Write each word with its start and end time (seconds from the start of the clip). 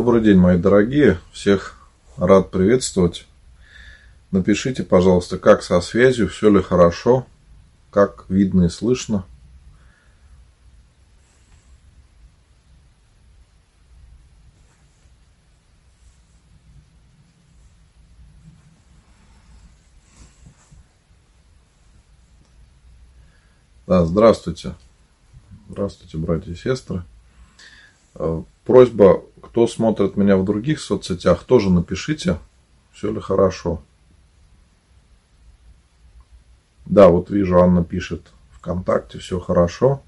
Добрый 0.00 0.22
день, 0.22 0.38
мои 0.38 0.56
дорогие. 0.56 1.20
Всех 1.30 1.76
рад 2.16 2.50
приветствовать. 2.50 3.26
Напишите, 4.30 4.82
пожалуйста, 4.82 5.36
как 5.36 5.62
со 5.62 5.78
связью, 5.82 6.26
все 6.30 6.48
ли 6.48 6.62
хорошо, 6.62 7.26
как 7.90 8.24
видно 8.30 8.62
и 8.64 8.68
слышно. 8.70 9.26
Да, 23.86 24.06
здравствуйте. 24.06 24.74
Здравствуйте, 25.68 26.16
братья 26.16 26.52
и 26.52 26.54
сестры. 26.54 27.04
Э, 28.14 28.42
просьба, 28.64 29.22
кто 29.42 29.66
смотрит 29.66 30.16
меня 30.16 30.36
в 30.36 30.44
других 30.44 30.80
соцсетях, 30.80 31.44
тоже 31.44 31.70
напишите, 31.70 32.38
все 32.92 33.12
ли 33.12 33.20
хорошо. 33.20 33.82
Да, 36.86 37.08
вот 37.08 37.30
вижу, 37.30 37.60
Анна 37.60 37.84
пишет 37.84 38.32
ВКонтакте, 38.52 39.18
все 39.18 39.38
хорошо. 39.38 40.02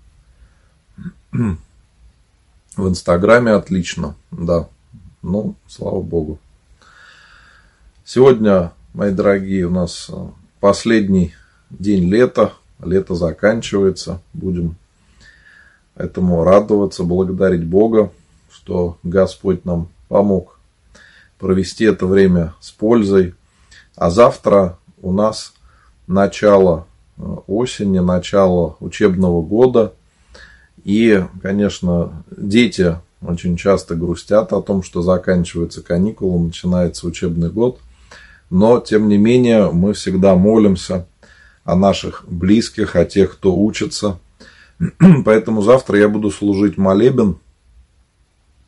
В 1.32 2.88
Инстаграме 2.88 3.52
отлично, 3.52 4.16
да. 4.30 4.68
Ну, 5.20 5.54
слава 5.68 6.00
Богу. 6.00 6.38
Сегодня, 8.04 8.72
мои 8.94 9.12
дорогие, 9.12 9.66
у 9.66 9.70
нас 9.70 10.10
э, 10.10 10.14
последний 10.58 11.34
день 11.70 12.08
лета. 12.08 12.52
Лето 12.82 13.14
заканчивается. 13.14 14.20
Будем 14.32 14.76
этому 15.96 16.44
радоваться, 16.44 17.04
благодарить 17.04 17.64
Бога, 17.64 18.10
что 18.50 18.98
Господь 19.02 19.64
нам 19.64 19.88
помог 20.08 20.58
провести 21.38 21.84
это 21.84 22.06
время 22.06 22.54
с 22.60 22.70
пользой. 22.70 23.34
А 23.96 24.10
завтра 24.10 24.78
у 25.00 25.12
нас 25.12 25.54
начало 26.06 26.86
э, 27.18 27.22
осени, 27.46 27.98
начало 27.98 28.76
учебного 28.80 29.42
года. 29.42 29.92
И, 30.84 31.24
конечно, 31.42 32.24
дети 32.30 32.96
очень 33.20 33.56
часто 33.56 33.94
грустят 33.94 34.52
о 34.52 34.62
том, 34.62 34.82
что 34.82 35.02
заканчиваются 35.02 35.82
каникулы, 35.82 36.46
начинается 36.46 37.06
учебный 37.06 37.50
год. 37.50 37.78
Но, 38.50 38.80
тем 38.80 39.08
не 39.08 39.18
менее, 39.18 39.70
мы 39.70 39.94
всегда 39.94 40.34
молимся 40.34 41.06
о 41.64 41.76
наших 41.76 42.24
близких, 42.26 42.96
о 42.96 43.04
тех, 43.04 43.34
кто 43.34 43.56
учится– 43.56 44.18
Поэтому 45.24 45.62
завтра 45.62 45.98
я 45.98 46.08
буду 46.08 46.30
служить 46.30 46.76
молебен. 46.76 47.38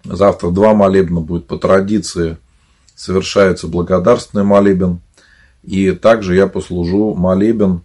Завтра 0.05 0.51
два 0.51 0.75
молебна 0.75 1.21
будет 1.21 1.47
по 1.47 1.57
традиции. 1.57 2.37
Совершается 2.95 3.67
благодарственный 3.69 4.45
молебен. 4.45 5.01
И 5.63 5.93
также 5.93 6.35
я 6.37 6.47
послужу 6.47 7.15
молебен 7.15 7.83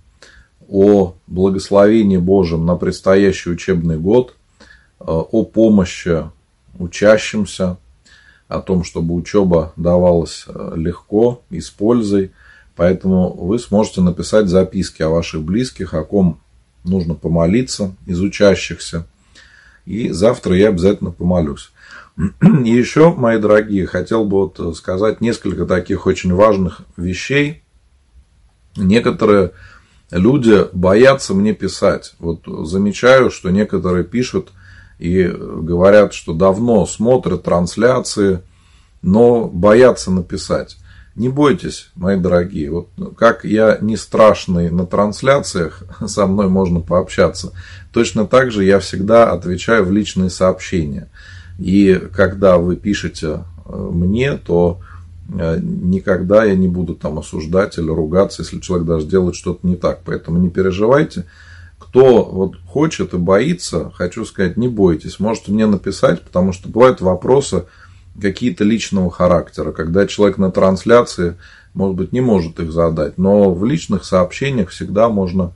о 0.68 1.16
благословении 1.28 2.18
Божьем 2.18 2.66
на 2.66 2.76
предстоящий 2.76 3.50
учебный 3.50 3.98
год, 3.98 4.36
э, 5.00 5.04
о 5.08 5.44
помощи 5.46 6.30
учащимся, 6.78 7.78
о 8.48 8.60
том, 8.60 8.84
чтобы 8.84 9.16
учеба 9.16 9.74
давалась 9.78 10.46
э, 10.48 10.74
легко 10.76 11.42
и 11.50 11.62
с 11.62 11.70
пользой. 11.70 12.32
Поэтому 12.76 13.34
вы 13.34 13.58
сможете 13.60 14.02
написать 14.02 14.48
записки 14.48 15.02
о 15.02 15.10
ваших 15.10 15.42
близких, 15.42 15.94
о 15.94 16.04
ком 16.04 16.40
нужно 16.84 17.16
помолиться 17.16 17.96
из 18.06 18.20
учащихся. 18.22 19.08
И 19.86 20.10
завтра 20.10 20.56
я 20.56 20.70
обязательно 20.70 21.12
помолюсь. 21.12 21.72
И 22.18 22.70
еще, 22.70 23.14
мои 23.14 23.40
дорогие, 23.40 23.88
хотел 23.88 24.26
бы 24.26 24.50
вот 24.50 24.78
сказать 24.78 25.22
несколько 25.22 25.66
таких 25.66 26.06
очень 26.06 26.34
важных 26.34 26.82
вещей. 26.98 27.64
Некоторые 28.76 29.52
люди 30.12 30.66
боятся 30.74 31.34
мне 31.34 31.54
писать. 31.54 32.16
Вот 32.20 32.42
замечаю, 32.68 33.32
что 33.32 33.50
некоторые 33.50 34.04
пишут 34.04 34.52
и 35.00 35.24
говорят, 35.28 36.14
что 36.14 36.34
давно 36.34 36.86
смотрят 36.86 37.44
трансляции, 37.44 38.42
но 39.02 39.46
боятся 39.46 40.12
написать. 40.12 40.78
Не 41.20 41.28
бойтесь, 41.28 41.90
мои 41.96 42.16
дорогие. 42.16 42.72
Вот 42.72 42.88
как 43.18 43.44
я 43.44 43.78
не 43.82 43.98
страшный 43.98 44.72
на 44.72 44.86
трансляциях, 44.86 45.84
со 46.08 46.26
мной 46.26 46.48
можно 46.48 46.80
пообщаться. 46.80 47.52
Точно 47.92 48.26
так 48.26 48.54
же 48.54 48.64
я 48.64 48.80
всегда 48.80 49.30
отвечаю 49.30 49.84
в 49.84 49.92
личные 49.92 50.30
сообщения. 50.30 51.10
И 51.58 52.02
когда 52.16 52.58
вы 52.58 52.78
пишете 52.78 53.44
э, 53.66 53.76
мне, 53.76 54.38
то 54.38 54.80
э, 55.38 55.60
никогда 55.62 56.46
я 56.46 56.56
не 56.56 56.70
буду 56.70 56.96
там 56.96 57.20
осуждать 57.20 57.78
или 57.78 57.90
ругаться, 57.90 58.44
если 58.44 58.62
человек 58.62 58.88
даже 58.88 59.06
делает 59.06 59.36
что-то 59.36 59.68
не 59.68 59.76
так. 59.76 60.04
Поэтому 60.06 60.40
не 60.40 60.50
переживайте. 60.50 61.26
Кто 61.78 62.24
вот 62.24 62.56
хочет 62.66 63.14
и 63.14 63.18
боится, 63.18 63.92
хочу 63.94 64.24
сказать, 64.24 64.56
не 64.56 64.70
бойтесь. 64.70 65.20
Можете 65.20 65.52
мне 65.52 65.66
написать, 65.66 66.22
потому 66.22 66.54
что 66.54 66.70
бывают 66.70 67.02
вопросы, 67.02 67.66
какие-то 68.22 68.64
личного 68.64 69.10
характера, 69.12 69.72
когда 69.72 70.08
человек 70.08 70.38
на 70.38 70.52
трансляции, 70.52 71.36
может 71.74 71.96
быть, 71.96 72.12
не 72.12 72.22
может 72.22 72.60
их 72.60 72.72
задать, 72.72 73.18
но 73.18 73.54
в 73.54 73.64
личных 73.66 74.04
сообщениях 74.04 74.70
всегда 74.70 75.10
можно 75.10 75.54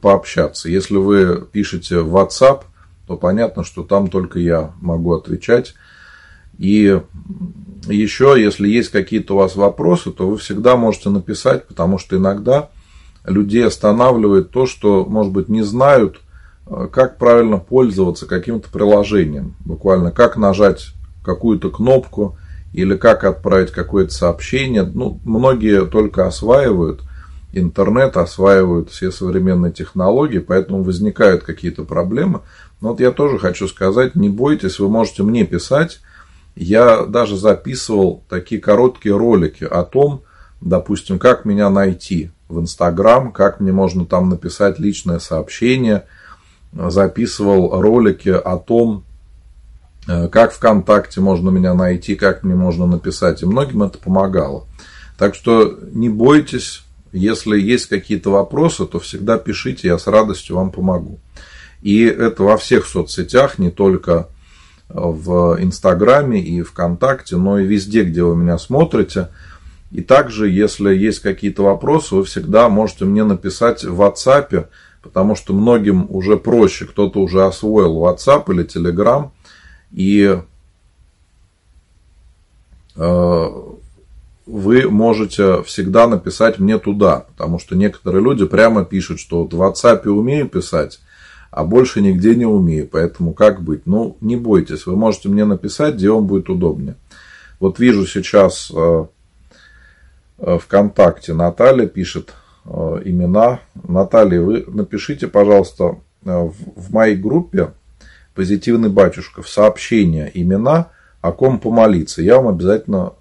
пообщаться. 0.00 0.68
Если 0.68 0.96
вы 0.96 1.46
пишете 1.50 2.00
в 2.00 2.16
WhatsApp, 2.16 2.62
то 3.06 3.16
понятно, 3.16 3.62
что 3.62 3.82
там 3.82 4.08
только 4.08 4.38
я 4.38 4.72
могу 4.80 5.14
отвечать. 5.14 5.74
И 6.58 7.00
еще, 7.86 8.34
если 8.38 8.68
есть 8.68 8.88
какие-то 8.88 9.34
у 9.34 9.38
вас 9.38 9.54
вопросы, 9.54 10.10
то 10.10 10.28
вы 10.28 10.38
всегда 10.38 10.76
можете 10.76 11.10
написать, 11.10 11.68
потому 11.68 11.98
что 11.98 12.16
иногда 12.16 12.70
людей 13.24 13.66
останавливает 13.66 14.50
то, 14.50 14.66
что, 14.66 15.04
может 15.04 15.32
быть, 15.32 15.48
не 15.48 15.62
знают, 15.62 16.20
как 16.90 17.18
правильно 17.18 17.58
пользоваться 17.58 18.26
каким-то 18.26 18.70
приложением. 18.70 19.54
Буквально, 19.60 20.10
как 20.10 20.36
нажать 20.36 20.88
какую-то 21.26 21.70
кнопку 21.70 22.38
или 22.72 22.96
как 22.96 23.24
отправить 23.24 23.72
какое-то 23.72 24.14
сообщение. 24.14 24.84
Ну, 24.84 25.20
многие 25.24 25.84
только 25.84 26.26
осваивают 26.26 27.02
интернет, 27.52 28.16
осваивают 28.16 28.90
все 28.90 29.10
современные 29.10 29.72
технологии, 29.72 30.38
поэтому 30.38 30.82
возникают 30.82 31.42
какие-то 31.42 31.84
проблемы. 31.84 32.40
Но 32.80 32.90
вот 32.90 33.00
я 33.00 33.10
тоже 33.10 33.38
хочу 33.38 33.68
сказать, 33.68 34.14
не 34.14 34.28
бойтесь, 34.28 34.78
вы 34.78 34.88
можете 34.88 35.22
мне 35.22 35.44
писать. 35.44 36.00
Я 36.54 37.04
даже 37.04 37.36
записывал 37.36 38.22
такие 38.28 38.60
короткие 38.60 39.16
ролики 39.16 39.64
о 39.64 39.82
том, 39.82 40.22
допустим, 40.60 41.18
как 41.18 41.44
меня 41.44 41.70
найти 41.70 42.30
в 42.48 42.60
Инстаграм, 42.60 43.32
как 43.32 43.60
мне 43.60 43.72
можно 43.72 44.06
там 44.06 44.28
написать 44.28 44.78
личное 44.78 45.18
сообщение. 45.18 46.04
Записывал 46.72 47.80
ролики 47.80 48.28
о 48.28 48.58
том, 48.58 49.04
как 50.06 50.52
ВКонтакте 50.52 51.20
можно 51.20 51.50
меня 51.50 51.74
найти, 51.74 52.14
как 52.14 52.42
мне 52.42 52.54
можно 52.54 52.86
написать. 52.86 53.42
И 53.42 53.46
многим 53.46 53.82
это 53.82 53.98
помогало. 53.98 54.66
Так 55.18 55.34
что 55.34 55.78
не 55.92 56.08
бойтесь, 56.08 56.82
если 57.12 57.58
есть 57.58 57.86
какие-то 57.86 58.30
вопросы, 58.30 58.86
то 58.86 58.98
всегда 58.98 59.38
пишите, 59.38 59.88
я 59.88 59.98
с 59.98 60.06
радостью 60.06 60.56
вам 60.56 60.70
помогу. 60.70 61.18
И 61.82 62.04
это 62.04 62.42
во 62.42 62.56
всех 62.56 62.86
соцсетях, 62.86 63.58
не 63.58 63.70
только 63.70 64.28
в 64.88 65.56
Инстаграме 65.60 66.40
и 66.40 66.62
ВКонтакте, 66.62 67.36
но 67.36 67.58
и 67.58 67.66
везде, 67.66 68.04
где 68.04 68.22
вы 68.22 68.36
меня 68.36 68.58
смотрите. 68.58 69.28
И 69.90 70.00
также, 70.02 70.48
если 70.48 70.94
есть 70.94 71.20
какие-то 71.20 71.62
вопросы, 71.62 72.14
вы 72.14 72.24
всегда 72.24 72.68
можете 72.68 73.04
мне 73.04 73.24
написать 73.24 73.84
в 73.84 74.00
WhatsApp, 74.00 74.66
потому 75.02 75.36
что 75.36 75.54
многим 75.54 76.06
уже 76.08 76.36
проще, 76.36 76.84
кто-то 76.84 77.20
уже 77.20 77.44
освоил 77.44 78.04
WhatsApp 78.04 78.52
или 78.52 78.64
Telegram, 78.64 79.30
и 79.92 80.38
э, 82.96 83.46
вы 84.46 84.90
можете 84.90 85.62
всегда 85.62 86.06
написать 86.06 86.58
мне 86.58 86.78
туда, 86.78 87.26
потому 87.28 87.58
что 87.58 87.76
некоторые 87.76 88.22
люди 88.22 88.46
прямо 88.46 88.84
пишут, 88.84 89.20
что 89.20 89.42
вот 89.42 89.54
в 89.54 89.60
WhatsApp 89.60 90.06
умею 90.08 90.48
писать, 90.48 91.00
а 91.50 91.64
больше 91.64 92.00
нигде 92.00 92.34
не 92.34 92.46
умею, 92.46 92.88
поэтому 92.90 93.32
как 93.32 93.62
быть? 93.62 93.86
Ну, 93.86 94.16
не 94.20 94.36
бойтесь, 94.36 94.86
вы 94.86 94.96
можете 94.96 95.28
мне 95.28 95.44
написать, 95.44 95.94
где 95.94 96.10
вам 96.10 96.26
будет 96.26 96.48
удобнее. 96.48 96.96
Вот 97.58 97.78
вижу 97.78 98.06
сейчас 98.06 98.70
э, 98.74 99.06
э, 100.38 100.58
ВКонтакте 100.58 101.32
Наталья 101.34 101.86
пишет 101.86 102.34
имена. 102.64 103.60
Наталья, 103.86 104.40
вы 104.40 104.64
напишите, 104.66 105.28
пожалуйста, 105.28 105.98
в 106.22 106.92
моей 106.92 107.14
группе 107.14 107.70
позитивный 108.36 108.90
батюшка 108.90 109.42
в 109.42 109.48
сообщение 109.48 110.30
имена, 110.32 110.90
о 111.22 111.32
ком 111.32 111.58
помолиться. 111.58 112.22
Я 112.22 112.36
вам 112.36 112.48
обязательно 112.48 113.14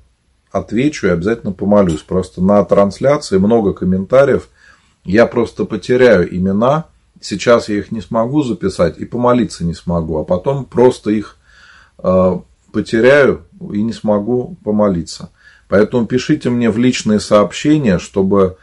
отвечу 0.52 1.08
и 1.08 1.12
обязательно 1.12 1.54
помолюсь. 1.54 2.02
Просто 2.02 2.44
на 2.44 2.64
трансляции 2.64 3.38
много 3.38 3.74
комментариев. 3.74 4.50
Я 5.04 5.26
просто 5.26 5.66
потеряю 5.66 6.36
имена. 6.36 6.86
Сейчас 7.22 7.70
я 7.70 7.78
их 7.78 7.92
не 7.92 8.02
смогу 8.02 8.44
записать 8.44 9.00
и 9.00 9.06
помолиться 9.06 9.66
не 9.66 9.74
смогу. 9.74 10.18
А 10.18 10.26
потом 10.26 10.66
просто 10.66 11.10
их 11.12 11.38
э, 12.04 12.40
потеряю 12.72 13.46
и 13.74 13.82
не 13.82 13.94
смогу 13.94 14.58
помолиться. 14.64 15.32
Поэтому 15.68 16.06
пишите 16.06 16.50
мне 16.50 16.70
в 16.70 16.78
личные 16.78 17.20
сообщения, 17.20 17.98
чтобы 18.00 18.58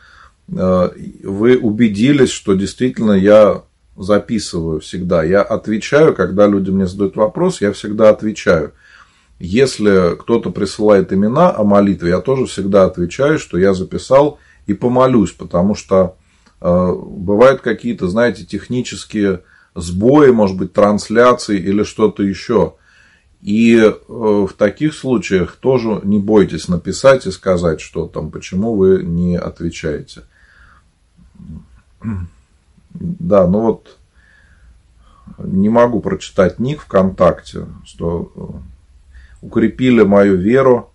э, 0.48 0.90
вы 1.24 1.56
убедились, 1.56 2.30
что 2.30 2.54
действительно 2.54 3.12
я 3.12 3.62
записываю 3.96 4.80
всегда. 4.80 5.22
Я 5.22 5.42
отвечаю, 5.42 6.14
когда 6.14 6.46
люди 6.46 6.70
мне 6.70 6.86
задают 6.86 7.16
вопрос, 7.16 7.60
я 7.60 7.72
всегда 7.72 8.10
отвечаю. 8.10 8.72
Если 9.38 10.16
кто-то 10.16 10.50
присылает 10.50 11.12
имена 11.12 11.54
о 11.54 11.64
молитве, 11.64 12.10
я 12.10 12.20
тоже 12.20 12.46
всегда 12.46 12.84
отвечаю, 12.84 13.38
что 13.38 13.58
я 13.58 13.74
записал 13.74 14.38
и 14.66 14.74
помолюсь, 14.74 15.32
потому 15.32 15.74
что 15.74 16.16
э, 16.60 16.92
бывают 16.94 17.60
какие-то, 17.60 18.08
знаете, 18.08 18.44
технические 18.44 19.42
сбои, 19.74 20.30
может 20.30 20.56
быть, 20.56 20.72
трансляции 20.72 21.58
или 21.58 21.82
что-то 21.82 22.22
еще. 22.22 22.74
И 23.40 23.76
э, 23.76 23.92
в 24.08 24.52
таких 24.56 24.94
случаях 24.94 25.56
тоже 25.56 26.00
не 26.04 26.20
бойтесь 26.20 26.68
написать 26.68 27.26
и 27.26 27.32
сказать, 27.32 27.80
что 27.80 28.06
там, 28.06 28.30
почему 28.30 28.74
вы 28.74 29.02
не 29.02 29.36
отвечаете. 29.36 30.22
Да, 32.94 33.46
ну 33.46 33.60
вот 33.60 33.98
не 35.38 35.68
могу 35.68 36.00
прочитать 36.00 36.58
ник 36.58 36.80
ВКонтакте, 36.82 37.66
что 37.84 38.32
э, 38.34 39.46
укрепили 39.46 40.02
мою 40.02 40.36
веру, 40.36 40.90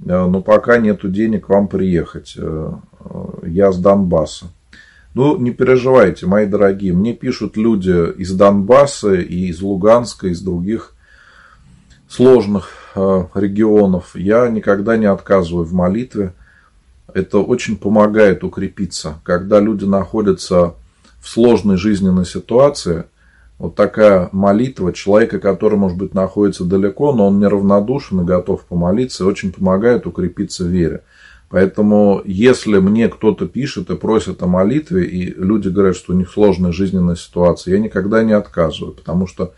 э, 0.00 0.04
но 0.04 0.42
пока 0.42 0.78
нету 0.78 1.08
денег 1.08 1.48
вам 1.48 1.68
приехать. 1.68 2.36
Я 3.42 3.72
с 3.72 3.78
Донбасса. 3.78 4.46
Ну, 5.14 5.36
не 5.38 5.50
переживайте, 5.50 6.26
мои 6.26 6.46
дорогие. 6.46 6.92
Мне 6.92 7.14
пишут 7.14 7.56
люди 7.56 8.12
из 8.12 8.32
Донбасса 8.32 9.14
и 9.14 9.46
из 9.46 9.60
Луганска, 9.60 10.28
из 10.28 10.40
других 10.40 10.94
сложных 12.08 12.70
э, 12.94 13.24
регионов. 13.34 14.14
Я 14.14 14.48
никогда 14.48 14.96
не 14.96 15.06
отказываю 15.06 15.64
в 15.64 15.72
молитве. 15.72 16.32
Это 17.12 17.38
очень 17.38 17.76
помогает 17.76 18.44
укрепиться. 18.44 19.20
Когда 19.24 19.58
люди 19.58 19.84
находятся 19.84 20.74
в 21.20 21.28
сложной 21.28 21.76
жизненной 21.76 22.24
ситуации, 22.24 23.04
вот 23.58 23.74
такая 23.74 24.30
молитва 24.32 24.92
человека, 24.92 25.38
который, 25.38 25.78
может 25.78 25.98
быть, 25.98 26.14
находится 26.14 26.64
далеко, 26.64 27.12
но 27.12 27.28
он 27.28 27.38
неравнодушен 27.38 28.22
и 28.22 28.24
готов 28.24 28.64
помолиться, 28.64 29.26
очень 29.26 29.52
помогает 29.52 30.06
укрепиться 30.06 30.64
в 30.64 30.68
вере. 30.68 31.02
Поэтому, 31.50 32.22
если 32.24 32.78
мне 32.78 33.08
кто-то 33.08 33.46
пишет 33.46 33.90
и 33.90 33.96
просит 33.96 34.42
о 34.42 34.46
молитве, 34.46 35.04
и 35.04 35.34
люди 35.34 35.68
говорят, 35.68 35.96
что 35.96 36.12
у 36.12 36.16
них 36.16 36.30
сложная 36.30 36.72
жизненная 36.72 37.16
ситуация, 37.16 37.74
я 37.74 37.80
никогда 37.80 38.22
не 38.22 38.32
отказываю, 38.32 38.94
потому 38.94 39.26
что 39.26 39.52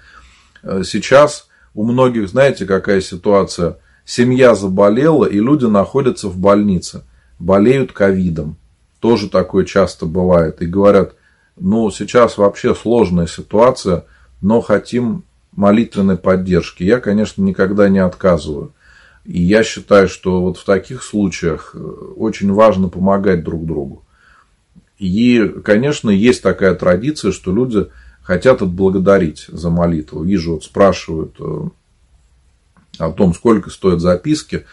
э, 0.62 0.82
сейчас 0.84 1.48
у 1.74 1.84
многих, 1.84 2.28
знаете, 2.28 2.66
какая 2.66 3.00
ситуация? 3.00 3.78
Семья 4.04 4.54
заболела, 4.54 5.26
и 5.26 5.38
люди 5.38 5.66
находятся 5.66 6.28
в 6.28 6.38
больнице, 6.38 7.04
болеют 7.38 7.92
ковидом. 7.92 8.56
Тоже 8.98 9.28
такое 9.28 9.64
часто 9.64 10.06
бывает. 10.06 10.60
И 10.60 10.66
говорят, 10.66 11.14
ну, 11.58 11.90
сейчас 11.90 12.38
вообще 12.38 12.74
сложная 12.74 13.26
ситуация, 13.26 14.06
но 14.40 14.60
хотим 14.60 15.24
молитвенной 15.52 16.16
поддержки. 16.16 16.82
Я, 16.82 17.00
конечно, 17.00 17.42
никогда 17.42 17.88
не 17.88 17.98
отказываю. 17.98 18.72
И 19.24 19.40
я 19.40 19.62
считаю, 19.62 20.08
что 20.08 20.40
вот 20.40 20.58
в 20.58 20.64
таких 20.64 21.02
случаях 21.02 21.72
э, 21.74 21.78
очень 21.78 22.52
важно 22.52 22.88
помогать 22.88 23.44
друг 23.44 23.66
другу. 23.66 24.02
И, 24.98 25.46
конечно, 25.64 26.10
есть 26.10 26.42
такая 26.42 26.74
традиция, 26.74 27.32
что 27.32 27.52
люди 27.52 27.88
хотят 28.22 28.62
отблагодарить 28.62 29.46
за 29.48 29.70
молитву. 29.70 30.24
Вижу, 30.24 30.54
вот 30.54 30.64
спрашивают 30.64 31.36
э, 31.38 31.68
о 32.98 33.12
том, 33.12 33.34
сколько 33.34 33.70
стоят 33.70 34.00
записки 34.00 34.64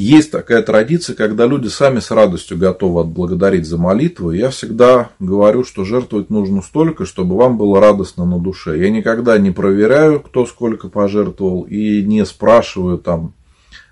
есть 0.00 0.30
такая 0.30 0.62
традиция, 0.62 1.14
когда 1.14 1.46
люди 1.46 1.68
сами 1.68 2.00
с 2.00 2.10
радостью 2.10 2.56
готовы 2.56 3.02
отблагодарить 3.02 3.66
за 3.66 3.76
молитву. 3.76 4.30
Я 4.30 4.50
всегда 4.50 5.10
говорю, 5.18 5.62
что 5.62 5.84
жертвовать 5.84 6.30
нужно 6.30 6.62
столько, 6.62 7.04
чтобы 7.04 7.36
вам 7.36 7.58
было 7.58 7.80
радостно 7.80 8.24
на 8.24 8.38
душе. 8.38 8.78
Я 8.78 8.90
никогда 8.90 9.36
не 9.38 9.50
проверяю, 9.50 10.20
кто 10.20 10.46
сколько 10.46 10.88
пожертвовал, 10.88 11.62
и 11.62 12.02
не 12.02 12.24
спрашиваю 12.24 12.96
там 12.98 13.34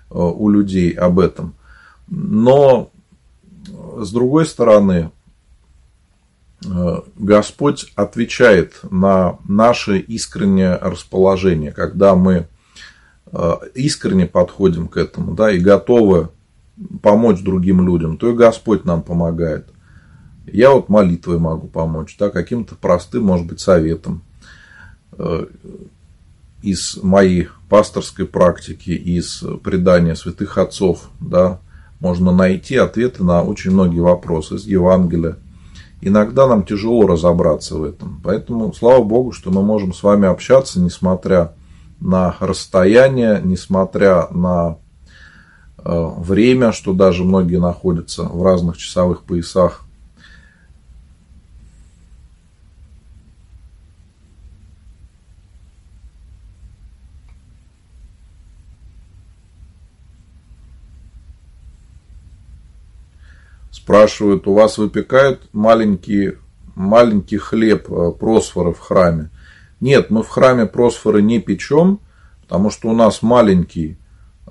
э, 0.09 0.15
у 0.17 0.49
людей 0.49 0.91
об 0.91 1.19
этом. 1.19 1.53
Но, 2.07 2.89
с 3.97 4.11
другой 4.11 4.47
стороны, 4.47 5.11
э, 6.65 7.01
Господь 7.17 7.91
отвечает 7.95 8.79
на 8.89 9.37
наше 9.47 9.99
искреннее 9.99 10.75
расположение, 10.75 11.71
когда 11.71 12.15
мы 12.15 12.47
Э, 12.47 12.47
искренне 13.75 14.25
подходим 14.25 14.87
к 14.87 14.97
этому, 14.97 15.33
да, 15.33 15.51
и 15.51 15.59
готовы 15.59 16.29
помочь 17.01 17.41
другим 17.41 17.85
людям, 17.85 18.17
то 18.17 18.29
и 18.29 18.35
Господь 18.35 18.85
нам 18.85 19.01
помогает. 19.01 19.67
Я 20.45 20.71
вот 20.71 20.89
молитвой 20.89 21.37
могу 21.37 21.67
помочь, 21.67 22.15
да, 22.17 22.29
каким-то 22.29 22.75
простым, 22.75 23.25
может 23.25 23.45
быть, 23.45 23.59
советом 23.59 24.23
э, 25.17 25.45
из 26.61 26.97
моей 27.03 27.49
пасторской 27.69 28.25
практики, 28.25 28.89
из 28.89 29.43
предания 29.63 30.15
святых 30.15 30.57
отцов, 30.57 31.09
да, 31.19 31.59
можно 31.99 32.31
найти 32.31 32.77
ответы 32.77 33.23
на 33.23 33.43
очень 33.43 33.71
многие 33.71 33.99
вопросы 33.99 34.55
из 34.55 34.65
Евангелия. 34.65 35.37
Иногда 36.01 36.47
нам 36.47 36.63
тяжело 36.63 37.05
разобраться 37.05 37.75
в 37.75 37.83
этом. 37.83 38.21
Поэтому, 38.23 38.73
слава 38.73 39.03
Богу, 39.03 39.33
что 39.33 39.51
мы 39.51 39.61
можем 39.61 39.93
с 39.93 40.01
вами 40.01 40.27
общаться, 40.27 40.79
несмотря 40.79 41.53
на 42.01 42.35
расстояние, 42.39 43.41
несмотря 43.43 44.27
на 44.29 44.77
э, 45.77 46.07
время, 46.17 46.71
что 46.71 46.93
даже 46.93 47.23
многие 47.23 47.59
находятся 47.59 48.23
в 48.23 48.43
разных 48.43 48.77
часовых 48.77 49.23
поясах. 49.23 49.85
Спрашивают, 63.71 64.47
у 64.47 64.53
вас 64.53 64.77
выпекают 64.77 65.49
маленький, 65.51 66.33
маленький 66.75 67.37
хлеб 67.37 67.91
э, 67.91 68.11
просфора 68.11 68.71
в 68.71 68.79
храме? 68.79 69.31
Нет, 69.81 70.09
мы 70.09 70.23
в 70.23 70.27
храме 70.27 70.65
просфоры 70.65 71.21
не 71.21 71.39
печем, 71.39 71.99
потому 72.41 72.69
что 72.69 72.89
у 72.89 72.93
нас 72.93 73.21
маленький 73.21 73.97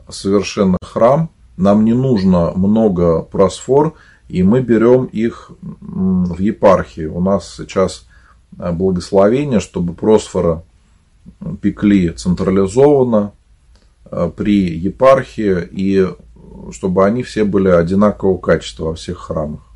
совершенно 0.09 0.79
храм, 0.83 1.31
нам 1.57 1.85
не 1.85 1.93
нужно 1.93 2.53
много 2.55 3.21
просфор, 3.21 3.95
и 4.29 4.43
мы 4.43 4.61
берем 4.61 5.05
их 5.05 5.51
в 5.61 6.39
епархии. 6.39 7.07
У 7.07 7.21
нас 7.21 7.57
сейчас 7.57 8.07
э, 8.59 8.71
благословение, 8.73 9.61
чтобы 9.61 9.95
просфора 9.95 10.63
пекли 11.61 12.11
централизованно 12.11 13.33
э, 14.11 14.31
при 14.37 14.69
епархии, 14.69 15.67
и 15.71 16.07
чтобы 16.73 17.05
они 17.05 17.23
все 17.23 17.45
были 17.45 17.69
одинакового 17.69 18.39
качества 18.39 18.87
во 18.87 18.95
всех 18.95 19.19
храмах. 19.19 19.68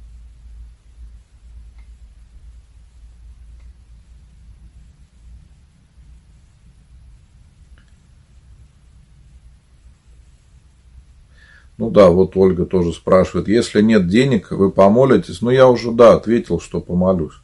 Ну 11.83 11.91
да, 11.91 12.11
вот 12.11 12.37
Ольга 12.37 12.65
тоже 12.65 12.93
спрашивает, 12.93 13.49
если 13.49 13.83
нет 13.83 14.07
денег, 14.07 14.53
вы 14.53 14.71
помолитесь? 14.71 15.43
Ну 15.43 15.51
я 15.51 15.67
уже, 15.67 15.91
да, 15.91 16.13
ответил, 16.13 16.61
что 16.61 16.81
помолюсь. 16.81 17.35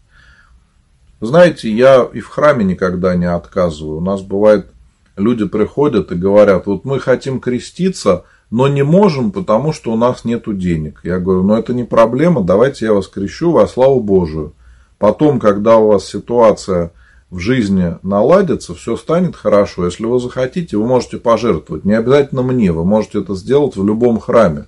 Знаете, 1.20 1.68
я 1.68 2.08
и 2.12 2.20
в 2.20 2.28
храме 2.28 2.64
никогда 2.64 3.16
не 3.16 3.24
отказываю. 3.24 3.96
У 3.96 4.00
нас 4.00 4.22
бывает, 4.22 4.68
люди 5.16 5.44
приходят 5.44 6.12
и 6.12 6.14
говорят, 6.14 6.66
вот 6.66 6.84
мы 6.84 7.00
хотим 7.00 7.40
креститься, 7.40 8.26
но 8.52 8.68
не 8.68 8.84
можем, 8.84 9.32
потому 9.32 9.72
что 9.72 9.92
у 9.92 9.96
нас 9.96 10.24
нет 10.24 10.44
денег. 10.56 11.00
Я 11.02 11.18
говорю, 11.18 11.42
ну 11.42 11.56
это 11.56 11.74
не 11.74 11.82
проблема, 11.82 12.44
давайте 12.44 12.84
я 12.84 12.94
вас 12.94 13.08
крещу 13.08 13.50
во 13.50 13.66
славу 13.66 13.98
Божию. 13.98 14.52
Потом, 14.98 15.40
когда 15.40 15.78
у 15.78 15.88
вас 15.88 16.06
ситуация 16.06 16.92
в 17.30 17.38
жизни 17.38 17.96
наладится, 18.02 18.74
все 18.74 18.96
станет 18.96 19.36
хорошо. 19.36 19.84
Если 19.84 20.04
вы 20.04 20.18
захотите, 20.18 20.76
вы 20.76 20.86
можете 20.86 21.18
пожертвовать. 21.18 21.84
Не 21.84 21.94
обязательно 21.94 22.42
мне, 22.42 22.72
вы 22.72 22.84
можете 22.84 23.20
это 23.20 23.34
сделать 23.34 23.76
в 23.76 23.84
любом 23.84 24.18
храме. 24.18 24.66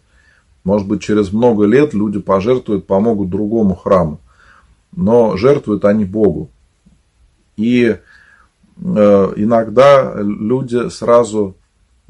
Может 0.63 0.87
быть, 0.87 1.01
через 1.01 1.33
много 1.33 1.65
лет 1.65 1.95
люди 1.95 2.21
пожертвуют, 2.21 2.87
помогут 2.87 3.31
другому 3.31 3.75
храму. 3.75 4.21
Но 4.95 5.37
жертвуют 5.37 5.87
они 5.87 6.05
Богу. 6.05 6.51
И 7.57 7.97
э, 8.77 9.33
иногда 9.37 10.15
люди 10.17 10.91
сразу 10.91 11.57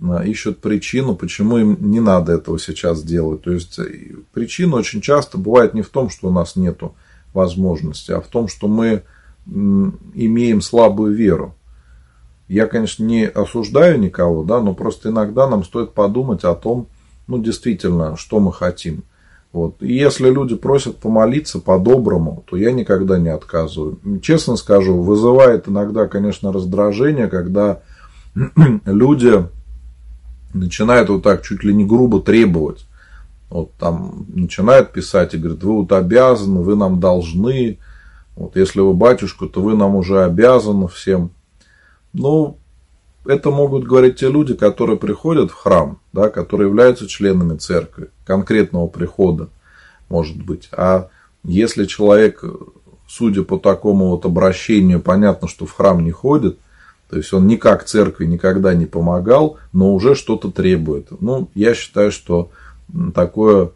э, 0.03 0.27
ищут 0.27 0.59
причину, 0.59 1.15
почему 1.15 1.59
им 1.59 1.77
не 1.81 2.01
надо 2.01 2.33
этого 2.33 2.59
сейчас 2.59 3.05
делать. 3.05 3.43
То 3.43 3.53
есть 3.53 3.79
э, 3.79 4.17
причина 4.33 4.77
очень 4.77 5.01
часто 5.01 5.39
бывает 5.39 5.75
не 5.75 5.83
в 5.83 5.91
том, 5.91 6.11
что 6.11 6.29
у 6.29 6.33
нас 6.33 6.57
нет 6.57 6.81
возможности, 7.35 8.11
а 8.11 8.21
в 8.21 8.27
том, 8.27 8.49
что 8.49 8.67
мы 8.67 9.05
имеем 9.47 10.61
слабую 10.61 11.15
веру. 11.15 11.55
я, 12.49 12.67
конечно, 12.67 13.05
не 13.05 13.27
осуждаю 13.27 13.99
никого, 13.99 14.43
да, 14.43 14.61
но 14.61 14.75
просто 14.75 15.11
иногда 15.11 15.49
нам 15.49 15.65
стоит 15.65 15.93
подумать 15.93 16.45
о 16.45 16.55
том, 16.55 16.89
ну, 17.27 17.39
действительно, 17.39 18.17
что 18.17 18.41
мы 18.41 18.53
хотим. 18.53 19.05
Вот. 19.53 19.83
И 19.83 19.93
если 19.93 20.31
люди 20.31 20.55
просят 20.55 20.99
помолиться 20.99 21.59
по-доброму, 21.59 22.45
то 22.49 22.57
я 22.57 22.71
никогда 22.73 23.19
не 23.19 23.31
отказываю. 23.31 23.99
Честно 24.23 24.57
скажу, 24.57 25.01
вызывает 25.03 25.69
иногда, 25.69 26.07
конечно, 26.07 26.53
раздражение, 26.53 27.27
когда 27.27 27.81
люди 28.85 29.45
начинают 30.55 31.09
вот 31.09 31.23
так 31.23 31.43
чуть 31.43 31.65
ли 31.65 31.75
не 31.75 31.85
грубо 31.85 32.21
требовать. 32.21 32.87
Вот 33.49 33.73
там 33.75 34.27
начинают 34.29 34.93
писать 34.93 35.35
и 35.35 35.39
говорят, 35.39 35.65
вы 35.65 35.73
вот 35.79 35.93
обязаны, 35.93 36.61
вы 36.61 36.77
нам 36.77 37.01
должны. 37.01 37.79
Вот 38.41 38.57
если 38.57 38.81
вы 38.81 38.95
батюшка, 38.95 39.45
то 39.45 39.61
вы 39.61 39.77
нам 39.77 39.97
уже 39.97 40.25
обязаны 40.25 40.89
всем. 40.89 41.31
Ну, 42.15 42.57
это 43.27 43.51
могут 43.51 43.85
говорить 43.85 44.17
те 44.17 44.31
люди, 44.31 44.55
которые 44.55 44.99
приходят 44.99 45.51
в 45.51 45.55
храм, 45.55 46.01
да, 46.15 46.31
которые 46.31 46.69
являются 46.69 47.07
членами 47.07 47.59
церкви, 47.59 48.09
конкретного 48.25 48.87
прихода, 48.87 49.51
может 50.09 50.43
быть. 50.43 50.71
А 50.73 51.11
если 51.45 51.85
человек, 51.85 52.43
судя 53.07 53.43
по 53.43 53.59
такому 53.59 54.09
вот 54.09 54.25
обращению, 54.25 55.03
понятно, 55.03 55.47
что 55.47 55.67
в 55.67 55.73
храм 55.73 56.03
не 56.03 56.11
ходит, 56.11 56.59
то 57.11 57.19
есть 57.19 57.35
он 57.35 57.47
никак 57.47 57.85
церкви 57.85 58.25
никогда 58.25 58.73
не 58.73 58.87
помогал, 58.87 59.59
но 59.75 59.93
уже 59.93 60.15
что-то 60.15 60.51
требует. 60.51 61.09
Ну, 61.21 61.51
я 61.55 61.75
считаю, 61.75 62.11
что 62.11 62.51
такое 63.15 63.73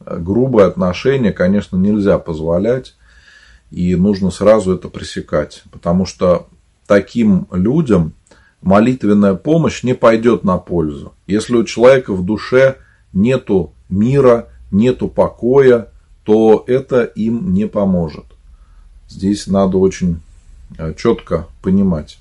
грубое 0.00 0.68
отношение, 0.68 1.32
конечно, 1.34 1.76
нельзя 1.76 2.18
позволять, 2.18 2.94
и 3.70 3.94
нужно 3.96 4.30
сразу 4.30 4.74
это 4.74 4.88
пресекать, 4.88 5.62
потому 5.70 6.06
что 6.06 6.48
таким 6.86 7.46
людям 7.50 8.12
молитвенная 8.62 9.34
помощь 9.34 9.82
не 9.82 9.94
пойдет 9.94 10.44
на 10.44 10.58
пользу. 10.58 11.14
Если 11.26 11.56
у 11.56 11.64
человека 11.64 12.12
в 12.12 12.24
душе 12.24 12.76
нету 13.12 13.72
мира, 13.88 14.48
нету 14.70 15.08
покоя, 15.08 15.88
то 16.24 16.64
это 16.66 17.04
им 17.04 17.54
не 17.54 17.66
поможет. 17.66 18.24
Здесь 19.08 19.46
надо 19.46 19.78
очень 19.78 20.20
э, 20.78 20.94
четко 20.96 21.46
понимать. 21.62 22.18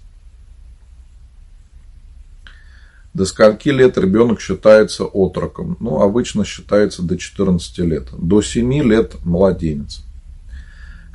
До 3.16 3.26
скольки 3.26 3.70
лет 3.70 3.98
ребенок 3.98 4.42
считается 4.42 5.06
отроком? 5.06 5.78
Ну, 5.80 6.02
обычно 6.02 6.44
считается 6.44 7.02
до 7.02 7.18
14 7.18 7.78
лет. 7.80 8.10
До 8.12 8.42
7 8.42 8.84
лет 8.84 9.16
младенец. 9.24 10.05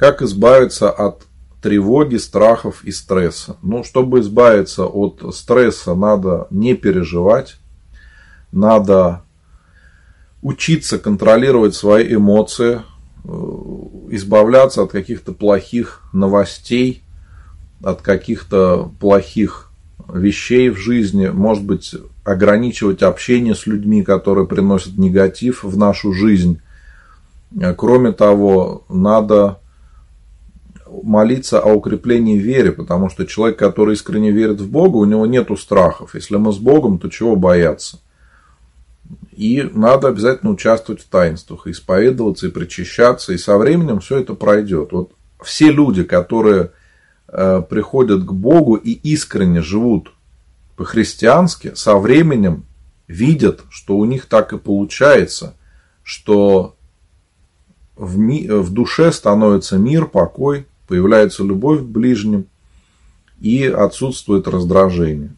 Как 0.01 0.23
избавиться 0.23 0.91
от 0.91 1.27
тревоги, 1.61 2.17
страхов 2.17 2.85
и 2.85 2.91
стресса. 2.91 3.59
Ну, 3.61 3.85
чтобы 3.85 4.21
избавиться 4.21 4.87
от 4.87 5.23
стресса, 5.35 5.95
надо 5.95 6.47
не 6.49 6.73
переживать, 6.73 7.59
надо 8.51 9.21
учиться 10.41 10.99
контролировать 10.99 11.75
свои 11.75 12.15
эмоции, 12.15 12.81
э, 13.25 13.29
избавляться 14.09 14.85
от 14.85 14.91
каких-то 14.91 15.33
плохих 15.33 16.01
новостей, 16.15 17.03
от 17.83 18.01
каких-то 18.01 18.91
плохих 19.01 19.71
вещей 20.11 20.71
в 20.71 20.79
жизни, 20.79 21.29
может 21.29 21.65
быть, 21.65 21.95
ограничивать 22.25 23.03
общение 23.03 23.55
с 23.55 23.67
людьми, 23.67 24.03
которые 24.03 24.47
приносят 24.47 24.97
негатив 24.97 25.63
в 25.63 25.77
нашу 25.77 26.15
жизнь. 26.15 26.59
Кроме 27.77 28.13
того, 28.13 28.85
надо 28.89 29.59
молиться 31.03 31.61
о 31.61 31.73
укреплении 31.73 32.39
веры, 32.39 32.73
потому 32.73 33.11
что 33.11 33.27
человек, 33.27 33.59
который 33.59 33.95
искренне 33.95 34.31
верит 34.31 34.61
в 34.61 34.71
Бога, 34.71 34.97
у 34.97 35.05
него 35.05 35.27
нет 35.27 35.49
страхов. 35.59 36.15
Если 36.15 36.37
мы 36.37 36.53
с 36.53 36.59
Богом, 36.59 36.99
то 36.99 37.09
чего 37.09 37.37
бояться? 37.37 37.99
И 39.33 39.63
надо 39.73 40.09
обязательно 40.09 40.53
участвовать 40.53 41.03
в 41.03 41.09
таинствах, 41.09 41.67
исповедоваться 41.67 42.47
и 42.47 42.51
причащаться, 42.51 43.33
и 43.33 43.39
со 43.39 43.57
временем 43.57 44.01
все 44.01 44.19
это 44.19 44.35
пройдет. 44.35 44.93
Вот 44.93 45.13
все 45.41 45.71
люди, 45.71 46.03
которые 46.03 46.73
э, 47.29 47.63
приходят 47.69 48.25
к 48.25 48.33
Богу 48.33 48.75
и 48.75 48.93
искренне 48.93 49.63
живут 49.63 50.13
по-христиански, 50.77 51.73
со 51.75 51.97
временем 51.97 52.65
видят, 53.09 53.63
что 53.71 53.97
у 53.97 54.05
них 54.05 54.27
так 54.27 54.53
и 54.53 54.59
получается, 54.59 55.55
что 56.03 56.77
в, 57.97 58.19
ми- 58.19 58.49
в 58.49 58.71
душе 58.73 59.11
становится 59.13 59.79
мир, 59.79 60.07
покой, 60.07 60.67
появляется 60.91 61.45
любовь 61.45 61.83
к 61.83 61.85
ближним 61.85 62.47
и 63.41 63.65
отсутствует 63.65 64.49
раздражение. 64.49 65.31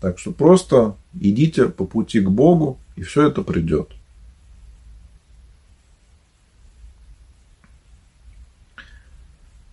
Так 0.00 0.20
что 0.20 0.30
просто 0.30 0.94
идите 1.20 1.66
по 1.66 1.84
пути 1.84 2.20
к 2.20 2.30
Богу, 2.30 2.78
и 2.94 3.02
все 3.02 3.26
это 3.26 3.42
придет. 3.42 3.88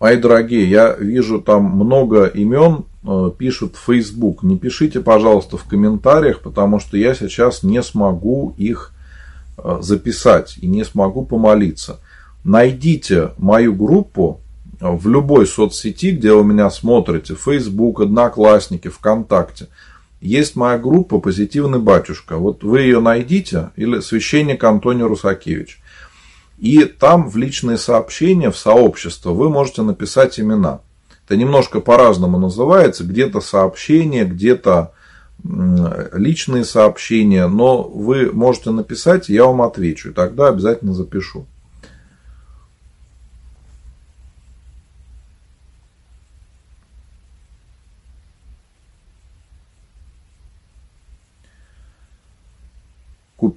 Мои 0.00 0.16
дорогие, 0.16 0.68
я 0.68 0.94
вижу 0.94 1.40
там 1.40 1.62
много 1.62 2.26
имен, 2.26 2.86
э, 3.04 3.30
пишут 3.38 3.76
в 3.76 3.86
Facebook. 3.86 4.42
Не 4.42 4.58
пишите, 4.58 5.00
пожалуйста, 5.00 5.58
в 5.58 5.64
комментариях, 5.64 6.40
потому 6.40 6.80
что 6.80 6.96
я 6.96 7.14
сейчас 7.14 7.62
не 7.62 7.80
смогу 7.84 8.52
их 8.58 8.92
э, 9.58 9.78
записать 9.80 10.58
и 10.60 10.66
не 10.66 10.84
смогу 10.84 11.24
помолиться. 11.24 12.00
Найдите 12.42 13.30
мою 13.38 13.74
группу 13.74 14.40
в 14.80 15.08
любой 15.08 15.46
соцсети, 15.46 16.10
где 16.10 16.32
вы 16.32 16.44
меня 16.44 16.70
смотрите, 16.70 17.34
Facebook, 17.34 18.00
Одноклассники, 18.00 18.88
ВКонтакте, 18.88 19.68
есть 20.20 20.56
моя 20.56 20.78
группа 20.78 21.18
«Позитивный 21.18 21.78
батюшка». 21.78 22.36
Вот 22.36 22.64
вы 22.64 22.80
ее 22.80 23.00
найдите, 23.00 23.70
или 23.76 24.00
священник 24.00 24.64
Антоний 24.64 25.04
Русакевич. 25.04 25.80
И 26.58 26.84
там 26.84 27.28
в 27.28 27.36
личные 27.36 27.76
сообщения, 27.76 28.50
в 28.50 28.56
сообщество 28.56 29.32
вы 29.32 29.50
можете 29.50 29.82
написать 29.82 30.40
имена. 30.40 30.80
Это 31.26 31.36
немножко 31.36 31.80
по-разному 31.80 32.38
называется. 32.38 33.04
Где-то 33.04 33.40
сообщения, 33.40 34.24
где-то 34.24 34.92
личные 35.44 36.64
сообщения. 36.64 37.46
Но 37.46 37.82
вы 37.82 38.32
можете 38.32 38.70
написать, 38.70 39.28
я 39.28 39.44
вам 39.44 39.60
отвечу. 39.62 40.10
И 40.10 40.12
тогда 40.12 40.48
обязательно 40.48 40.94
запишу. 40.94 41.46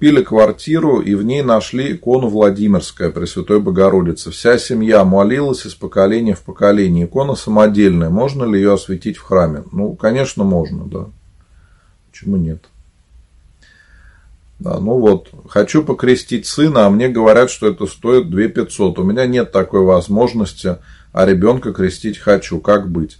Купили 0.00 0.22
квартиру 0.22 1.00
и 1.00 1.14
в 1.14 1.22
ней 1.24 1.42
нашли 1.42 1.92
икону 1.92 2.28
Владимирская 2.28 3.10
Пресвятой 3.10 3.60
Богородицы. 3.60 4.30
Вся 4.30 4.56
семья 4.56 5.04
молилась 5.04 5.66
из 5.66 5.74
поколения 5.74 6.34
в 6.34 6.40
поколение. 6.40 7.04
Икона 7.04 7.34
самодельная. 7.34 8.08
Можно 8.08 8.44
ли 8.44 8.58
ее 8.58 8.72
осветить 8.72 9.18
в 9.18 9.22
храме? 9.24 9.62
Ну, 9.72 9.92
конечно, 9.92 10.42
можно, 10.42 10.86
да. 10.86 11.04
Почему 12.10 12.38
нет? 12.38 12.64
Да, 14.58 14.78
ну 14.78 14.98
вот, 14.98 15.28
хочу 15.50 15.84
покрестить 15.84 16.46
сына, 16.46 16.86
а 16.86 16.90
мне 16.90 17.10
говорят, 17.10 17.50
что 17.50 17.66
это 17.66 17.84
стоит 17.84 18.30
2 18.30 18.48
500. 18.48 18.98
У 19.00 19.02
меня 19.02 19.26
нет 19.26 19.52
такой 19.52 19.82
возможности, 19.82 20.78
а 21.12 21.26
ребенка 21.26 21.74
крестить 21.74 22.16
хочу. 22.16 22.58
Как 22.60 22.90
быть? 22.90 23.18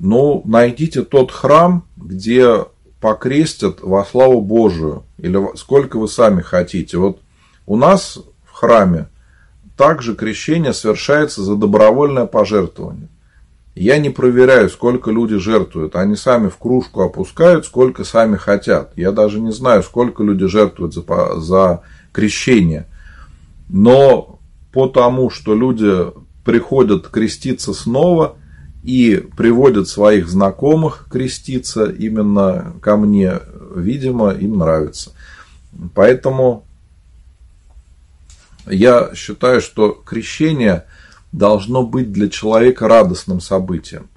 Ну, 0.00 0.42
найдите 0.44 1.02
тот 1.02 1.30
храм, 1.30 1.84
где 1.96 2.64
покрестят 3.00 3.78
во 3.80 4.04
славу 4.04 4.40
Божию, 4.40 5.04
или 5.18 5.56
сколько 5.56 5.98
вы 5.98 6.08
сами 6.08 6.40
хотите. 6.40 6.98
Вот 6.98 7.20
у 7.66 7.76
нас 7.76 8.18
в 8.44 8.52
храме 8.52 9.08
также 9.76 10.14
крещение 10.14 10.72
совершается 10.72 11.42
за 11.42 11.56
добровольное 11.56 12.26
пожертвование. 12.26 13.08
Я 13.74 13.98
не 13.98 14.10
проверяю, 14.10 14.68
сколько 14.70 15.12
люди 15.12 15.36
жертвуют. 15.36 15.94
Они 15.94 16.16
сами 16.16 16.48
в 16.48 16.56
кружку 16.56 17.02
опускают, 17.02 17.64
сколько 17.64 18.02
сами 18.02 18.36
хотят. 18.36 18.92
Я 18.96 19.12
даже 19.12 19.38
не 19.38 19.52
знаю, 19.52 19.84
сколько 19.84 20.24
люди 20.24 20.46
жертвуют 20.46 20.94
за, 20.94 21.04
за 21.40 21.82
крещение. 22.12 22.86
Но 23.68 24.40
по 24.72 24.88
тому, 24.88 25.30
что 25.30 25.54
люди 25.54 26.06
приходят 26.44 27.08
креститься 27.08 27.72
снова– 27.72 28.36
и 28.82 29.16
приводят 29.36 29.88
своих 29.88 30.28
знакомых 30.28 31.06
креститься 31.10 31.84
именно 31.84 32.74
ко 32.80 32.96
мне, 32.96 33.40
видимо, 33.74 34.30
им 34.30 34.58
нравится. 34.58 35.12
Поэтому 35.94 36.64
я 38.66 39.10
считаю, 39.14 39.60
что 39.60 39.90
крещение 39.90 40.84
должно 41.32 41.84
быть 41.84 42.12
для 42.12 42.28
человека 42.28 42.88
радостным 42.88 43.40
событием. 43.40 44.08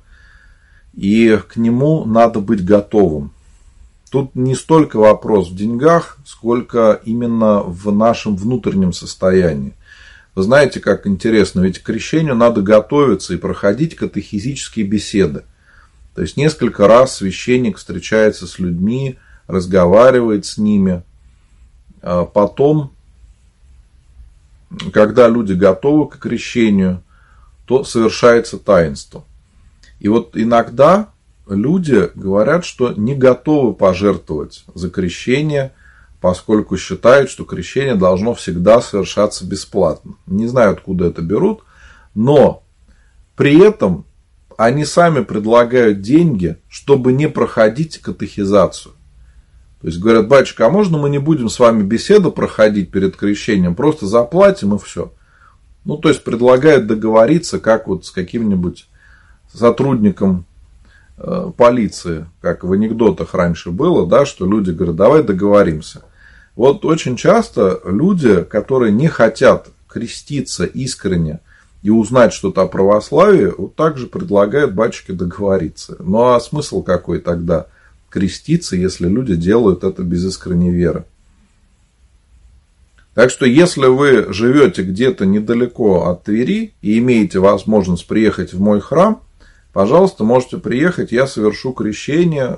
И 0.94 1.40
к 1.48 1.56
нему 1.56 2.06
надо 2.06 2.40
быть 2.40 2.64
готовым. 2.64 3.32
Тут 4.10 4.36
не 4.36 4.56
столько 4.56 4.98
вопрос 4.98 5.50
в 5.50 5.56
деньгах, 5.56 6.18
сколько 6.26 7.00
именно 7.06 7.62
в 7.62 7.92
нашем 7.94 8.36
внутреннем 8.36 8.92
состоянии. 8.92 9.74
Вы 10.34 10.44
знаете, 10.44 10.80
как 10.80 11.08
интересно, 11.08 11.62
ведь 11.62 11.80
к 11.80 11.84
крещению 11.84 12.36
надо 12.36 12.62
готовиться 12.62 13.34
и 13.34 13.38
проходить 13.38 13.96
катехизические 13.96 14.86
беседы. 14.86 15.44
То 16.16 16.22
есть 16.22 16.38
несколько 16.38 16.88
раз 16.88 17.18
священник 17.18 17.78
встречается 17.78 18.48
с 18.48 18.60
людьми, 18.60 19.18
разговаривает 19.48 20.46
с 20.46 20.58
ними. 20.58 21.04
А 22.02 22.26
потом, 22.26 22.94
когда 24.94 25.28
люди 25.28 25.54
готовы 25.54 26.10
к 26.10 26.18
крещению, 26.18 27.04
то 27.66 27.84
совершается 27.84 28.58
таинство. 28.58 29.26
И 30.00 30.08
вот 30.08 30.36
иногда 30.36 31.10
люди 31.48 32.10
говорят, 32.16 32.66
что 32.66 32.94
не 32.94 33.16
готовы 33.16 33.74
пожертвовать 33.74 34.64
за 34.74 34.90
крещение, 34.90 35.74
поскольку 36.22 36.78
считают, 36.78 37.30
что 37.30 37.44
крещение 37.44 37.96
должно 37.96 38.36
всегда 38.36 38.80
совершаться 38.80 39.46
бесплатно. 39.46 40.14
Не 40.28 40.48
знаю, 40.48 40.74
откуда 40.74 41.08
это 41.08 41.24
берут, 41.24 41.64
но 42.14 42.64
при 43.36 43.60
этом 43.60 44.06
они 44.56 44.86
сами 44.86 45.24
предлагают 45.24 46.02
деньги, 46.02 46.58
чтобы 46.70 47.12
не 47.12 47.28
проходить 47.28 47.98
катехизацию. 47.98 48.94
То 49.82 49.88
есть 49.88 50.00
говорят, 50.00 50.28
батюшка, 50.28 50.68
а 50.68 50.70
можно 50.70 51.00
мы 51.00 51.10
не 51.10 51.18
будем 51.18 51.50
с 51.50 51.60
вами 51.60 51.82
беседу 51.82 52.32
проходить 52.32 52.92
перед 52.92 53.16
крещением, 53.16 53.74
просто 53.74 54.06
заплатим 54.06 54.76
и 54.76 54.78
все. 54.78 55.12
Ну, 55.84 55.98
то 55.98 56.10
есть 56.10 56.24
предлагают 56.24 56.86
договориться, 56.86 57.60
как 57.60 57.88
вот 57.88 58.06
с 58.06 58.12
каким-нибудь 58.12 58.88
сотрудником 59.52 60.46
э, 61.18 61.52
полиции, 61.58 62.28
как 62.42 62.64
в 62.64 62.72
анекдотах 62.72 63.34
раньше 63.34 63.72
было, 63.72 64.06
да, 64.06 64.28
что 64.28 64.46
люди 64.46 64.70
говорят, 64.70 64.96
давай 64.96 65.24
договоримся. 65.24 66.04
Вот 66.56 66.86
очень 66.86 67.16
часто 67.16 67.82
люди, 67.86 68.44
которые 68.44 68.92
не 68.92 69.08
хотят 69.08 69.70
креститься 69.88 70.66
искренне 70.66 71.40
и 71.82 71.90
узнать 71.90 72.34
что-то 72.34 72.62
о 72.62 72.68
православии, 72.68 73.54
вот 73.58 73.76
также 73.76 74.08
предлагают 74.08 74.74
батюшке 74.74 75.14
договориться. 75.14 75.96
Ну 76.00 76.34
а 76.34 76.40
смысл 76.40 76.84
какой 76.84 77.20
тогда 77.20 77.68
креститься, 78.10 78.76
если 78.76 79.08
люди 79.08 79.36
делают 79.36 79.84
это 79.84 80.04
без 80.04 80.26
искренней 80.26 80.72
веры? 80.72 81.06
Так 83.14 83.30
что, 83.30 83.46
если 83.46 83.88
вы 83.88 84.32
живете 84.32 84.84
где-то 84.84 85.26
недалеко 85.26 86.06
от 86.06 86.24
Твери 86.24 86.74
и 86.82 86.98
имеете 87.00 87.40
возможность 87.40 88.08
приехать 88.08 88.54
в 88.54 88.62
мой 88.62 88.80
храм, 88.80 89.22
пожалуйста, 89.74 90.24
можете 90.24 90.58
приехать, 90.58 91.12
я 91.12 91.28
совершу 91.28 91.74
крещение, 91.74 92.58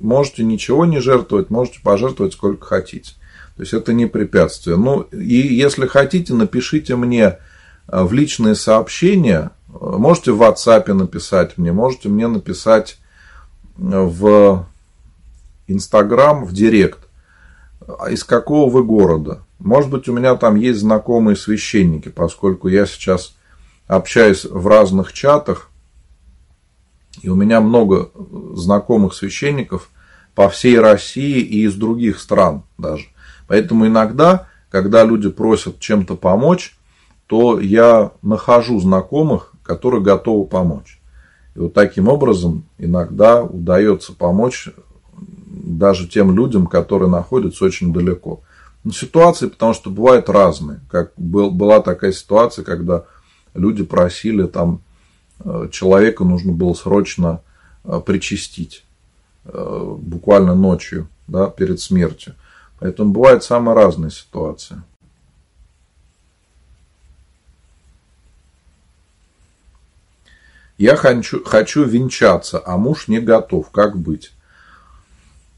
можете 0.00 0.42
ничего 0.42 0.86
не 0.86 0.98
жертвовать, 0.98 1.50
можете 1.50 1.80
пожертвовать 1.82 2.32
сколько 2.32 2.66
хотите. 2.66 3.12
То 3.56 3.62
есть 3.62 3.74
это 3.74 3.92
не 3.92 4.06
препятствие. 4.06 4.76
Ну 4.76 5.02
и 5.02 5.34
если 5.34 5.86
хотите, 5.86 6.34
напишите 6.34 6.96
мне 6.96 7.38
э, 7.88 8.02
в 8.02 8.12
личные 8.12 8.54
сообщения. 8.54 9.50
Можете 9.68 10.32
в 10.32 10.42
WhatsApp 10.42 10.92
написать 10.92 11.58
мне, 11.58 11.72
можете 11.72 12.08
мне 12.08 12.28
написать 12.28 12.98
э, 13.78 13.80
в 13.82 14.66
Instagram, 15.66 16.44
в 16.44 16.52
Директ. 16.52 17.00
А 17.98 18.10
из 18.10 18.24
какого 18.24 18.70
вы 18.70 18.84
города? 18.84 19.42
Может 19.58 19.90
быть, 19.90 20.08
у 20.08 20.12
меня 20.12 20.34
там 20.36 20.56
есть 20.56 20.80
знакомые 20.80 21.36
священники, 21.36 22.08
поскольку 22.08 22.68
я 22.68 22.86
сейчас 22.86 23.36
общаюсь 23.86 24.44
в 24.44 24.66
разных 24.66 25.12
чатах, 25.12 25.70
и 27.20 27.28
у 27.28 27.34
меня 27.34 27.60
много 27.60 28.10
знакомых 28.54 29.14
священников 29.14 29.90
по 30.34 30.48
всей 30.48 30.78
России 30.78 31.40
и 31.40 31.64
из 31.64 31.74
других 31.74 32.18
стран 32.18 32.64
даже. 32.78 33.06
Поэтому 33.52 33.86
иногда, 33.86 34.46
когда 34.70 35.04
люди 35.04 35.28
просят 35.28 35.78
чем-то 35.78 36.16
помочь, 36.16 36.74
то 37.26 37.60
я 37.60 38.12
нахожу 38.22 38.80
знакомых, 38.80 39.52
которые 39.62 40.02
готовы 40.02 40.46
помочь. 40.46 41.02
И 41.54 41.58
вот 41.58 41.74
таким 41.74 42.08
образом 42.08 42.64
иногда 42.78 43.42
удается 43.42 44.14
помочь 44.14 44.70
даже 45.18 46.08
тем 46.08 46.34
людям, 46.34 46.66
которые 46.66 47.10
находятся 47.10 47.66
очень 47.66 47.92
далеко. 47.92 48.40
Но 48.84 48.92
ситуации, 48.92 49.48
потому 49.48 49.74
что 49.74 49.90
бывают 49.90 50.30
разные. 50.30 50.80
Как 50.90 51.12
был, 51.18 51.50
была 51.50 51.82
такая 51.82 52.12
ситуация, 52.12 52.64
когда 52.64 53.04
люди 53.52 53.84
просили 53.84 54.46
там 54.46 54.80
э, 55.44 55.68
человека 55.70 56.24
нужно 56.24 56.52
было 56.52 56.72
срочно 56.72 57.42
э, 57.84 58.00
причастить 58.00 58.86
э, 59.44 59.96
буквально 59.98 60.54
ночью, 60.54 61.06
да, 61.28 61.48
перед 61.48 61.80
смертью. 61.80 62.34
Поэтому 62.82 63.12
бывают 63.12 63.44
самые 63.44 63.76
разные 63.76 64.10
ситуации. 64.10 64.82
Я 70.78 70.96
хочу, 70.96 71.44
хочу 71.44 71.84
венчаться, 71.84 72.60
а 72.66 72.76
муж 72.76 73.06
не 73.06 73.20
готов. 73.20 73.70
Как 73.70 73.96
быть? 73.96 74.32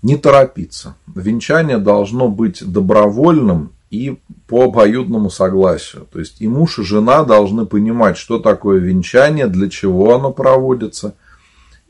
Не 0.03 0.19
торопиться. 0.19 0.97
Венчание 1.07 1.79
должно 1.79 2.29
быть 2.29 2.63
добровольным 2.63 3.73
и 3.91 4.21
по 4.47 4.65
обоюдному 4.65 5.31
согласию. 5.31 6.07
То 6.13 6.19
есть 6.19 6.43
и 6.43 6.47
муж, 6.47 6.79
и 6.79 6.83
жена 6.83 7.25
должны 7.25 7.65
понимать, 7.65 8.19
что 8.19 8.39
такое 8.39 8.81
венчание, 8.81 9.47
для 9.47 9.71
чего 9.71 10.15
оно 10.15 10.31
проводится. 10.31 11.15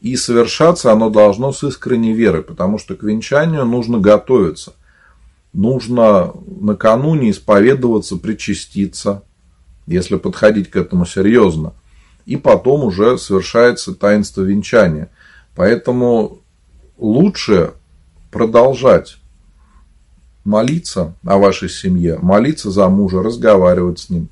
И 0.00 0.14
совершаться 0.14 0.92
оно 0.92 1.10
должно 1.10 1.50
с 1.50 1.64
искренней 1.64 2.12
верой, 2.12 2.44
потому 2.44 2.78
что 2.78 2.94
к 2.94 3.02
венчанию 3.02 3.64
нужно 3.64 3.98
готовиться– 3.98 4.74
нужно 5.54 6.34
накануне 6.60 7.30
исповедоваться, 7.30 8.16
причаститься, 8.16 9.22
если 9.86 10.16
подходить 10.16 10.70
к 10.70 10.76
этому 10.76 11.06
серьезно. 11.06 11.72
И 12.26 12.36
потом 12.36 12.84
уже 12.84 13.16
совершается 13.16 13.94
таинство 13.94 14.42
венчания. 14.42 15.10
Поэтому 15.54 16.40
лучше 16.98 17.72
продолжать 18.30 19.18
молиться 20.44 21.14
о 21.24 21.38
вашей 21.38 21.68
семье, 21.68 22.18
молиться 22.20 22.70
за 22.70 22.88
мужа, 22.88 23.22
разговаривать 23.22 24.00
с 24.00 24.10
ним. 24.10 24.28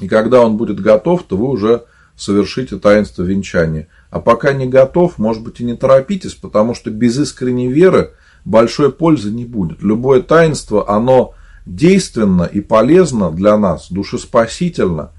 И 0.00 0.08
когда 0.08 0.40
он 0.40 0.56
будет 0.56 0.80
готов, 0.80 1.22
то 1.22 1.36
вы 1.36 1.48
уже 1.48 1.84
совершите 2.16 2.78
таинство 2.78 3.22
венчания. 3.22 3.88
А 4.10 4.20
пока 4.20 4.52
не 4.52 4.66
готов, 4.66 5.18
может 5.18 5.42
быть 5.42 5.60
и 5.60 5.64
не 5.64 5.76
торопитесь, 5.76 6.34
потому 6.34 6.74
что 6.74 6.90
без 6.90 7.18
искренней 7.18 7.68
веры 7.68 8.12
большой 8.48 8.90
пользы 8.90 9.30
не 9.30 9.44
будет. 9.44 9.82
Любое 9.82 10.22
таинство, 10.22 10.88
оно 10.88 11.34
действенно 11.66 12.44
и 12.44 12.60
полезно 12.60 13.30
для 13.30 13.58
нас, 13.58 13.90
душеспасительно, 13.90 15.10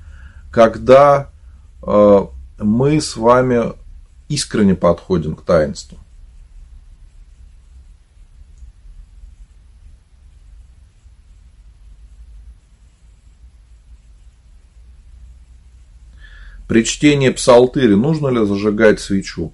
когда 0.51 1.29
э, 1.83 2.25
мы 2.57 2.99
с 2.99 3.15
вами 3.15 3.73
искренне 4.29 4.73
подходим 4.73 5.35
к 5.35 5.43
таинству. 5.43 5.99
При 16.67 16.83
чтении 16.83 17.29
псалтыри 17.29 17.95
нужно 17.95 18.27
ли 18.29 18.45
зажигать 18.45 18.99
свечу? 18.99 19.53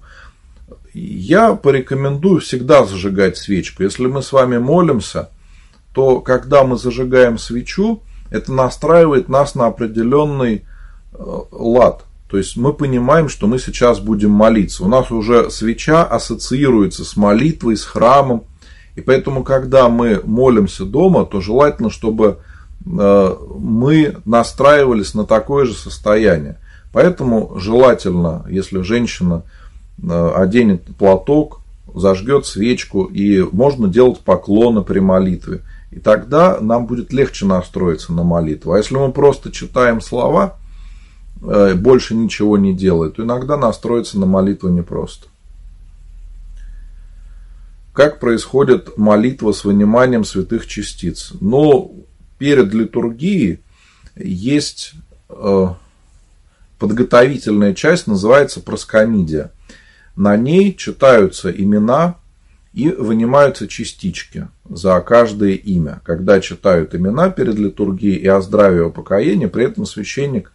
Я 0.96 1.54
порекомендую 1.54 2.40
всегда 2.40 2.84
зажигать 2.84 3.36
свечку. 3.36 3.82
Если 3.82 4.06
мы 4.06 4.22
с 4.22 4.32
вами 4.32 4.56
молимся, 4.56 5.28
то 5.92 6.20
когда 6.20 6.64
мы 6.64 6.78
зажигаем 6.78 7.38
свечу, 7.38 8.02
это 8.30 8.52
настраивает 8.52 9.28
нас 9.28 9.54
на 9.54 9.66
определенный 9.66 10.64
э, 11.12 11.18
лад. 11.50 12.04
То 12.30 12.38
есть 12.38 12.56
мы 12.56 12.72
понимаем, 12.72 13.28
что 13.28 13.46
мы 13.46 13.58
сейчас 13.58 14.00
будем 14.00 14.30
молиться. 14.30 14.84
У 14.84 14.88
нас 14.88 15.10
уже 15.10 15.50
свеча 15.50 16.02
ассоциируется 16.02 17.04
с 17.04 17.16
молитвой, 17.16 17.76
с 17.76 17.84
храмом. 17.84 18.44
И 18.94 19.02
поэтому, 19.02 19.44
когда 19.44 19.88
мы 19.88 20.22
молимся 20.24 20.86
дома, 20.86 21.26
то 21.26 21.42
желательно, 21.42 21.90
чтобы 21.90 22.38
э, 22.84 23.36
мы 23.58 24.16
настраивались 24.24 25.12
на 25.12 25.26
такое 25.26 25.66
же 25.66 25.74
состояние. 25.74 26.58
Поэтому 26.92 27.58
желательно, 27.58 28.46
если 28.48 28.80
женщина 28.80 29.42
оденет 30.02 30.84
платок, 30.96 31.60
зажгет 31.94 32.46
свечку, 32.46 33.04
и 33.04 33.42
можно 33.42 33.88
делать 33.88 34.20
поклоны 34.20 34.82
при 34.82 35.00
молитве. 35.00 35.62
И 35.90 35.98
тогда 35.98 36.60
нам 36.60 36.86
будет 36.86 37.12
легче 37.12 37.46
настроиться 37.46 38.12
на 38.12 38.22
молитву. 38.22 38.72
А 38.72 38.78
если 38.78 38.96
мы 38.96 39.12
просто 39.12 39.50
читаем 39.50 40.00
слова, 40.00 40.58
э, 41.42 41.74
больше 41.74 42.14
ничего 42.14 42.58
не 42.58 42.74
делаем, 42.74 43.12
то 43.12 43.22
иногда 43.22 43.56
настроиться 43.56 44.18
на 44.18 44.26
молитву 44.26 44.68
непросто. 44.68 45.28
Как 47.94 48.20
происходит 48.20 48.98
молитва 48.98 49.52
с 49.52 49.64
выниманием 49.64 50.24
святых 50.24 50.66
частиц? 50.66 51.32
Ну, 51.40 52.04
перед 52.36 52.74
литургией 52.74 53.60
есть 54.16 54.92
э, 55.30 55.68
подготовительная 56.78 57.72
часть, 57.72 58.06
называется 58.06 58.60
проскомидия. 58.60 59.50
На 60.16 60.36
ней 60.36 60.74
читаются 60.74 61.50
имена 61.50 62.16
и 62.72 62.88
вынимаются 62.88 63.68
частички 63.68 64.48
за 64.68 65.00
каждое 65.00 65.52
имя. 65.52 66.00
Когда 66.04 66.40
читают 66.40 66.94
имена 66.94 67.30
перед 67.30 67.56
литургией 67.56 68.16
и 68.16 68.26
о 68.26 68.40
здравии 68.40 68.80
упокоения, 68.80 69.48
при 69.48 69.64
этом 69.64 69.86
священник 69.86 70.52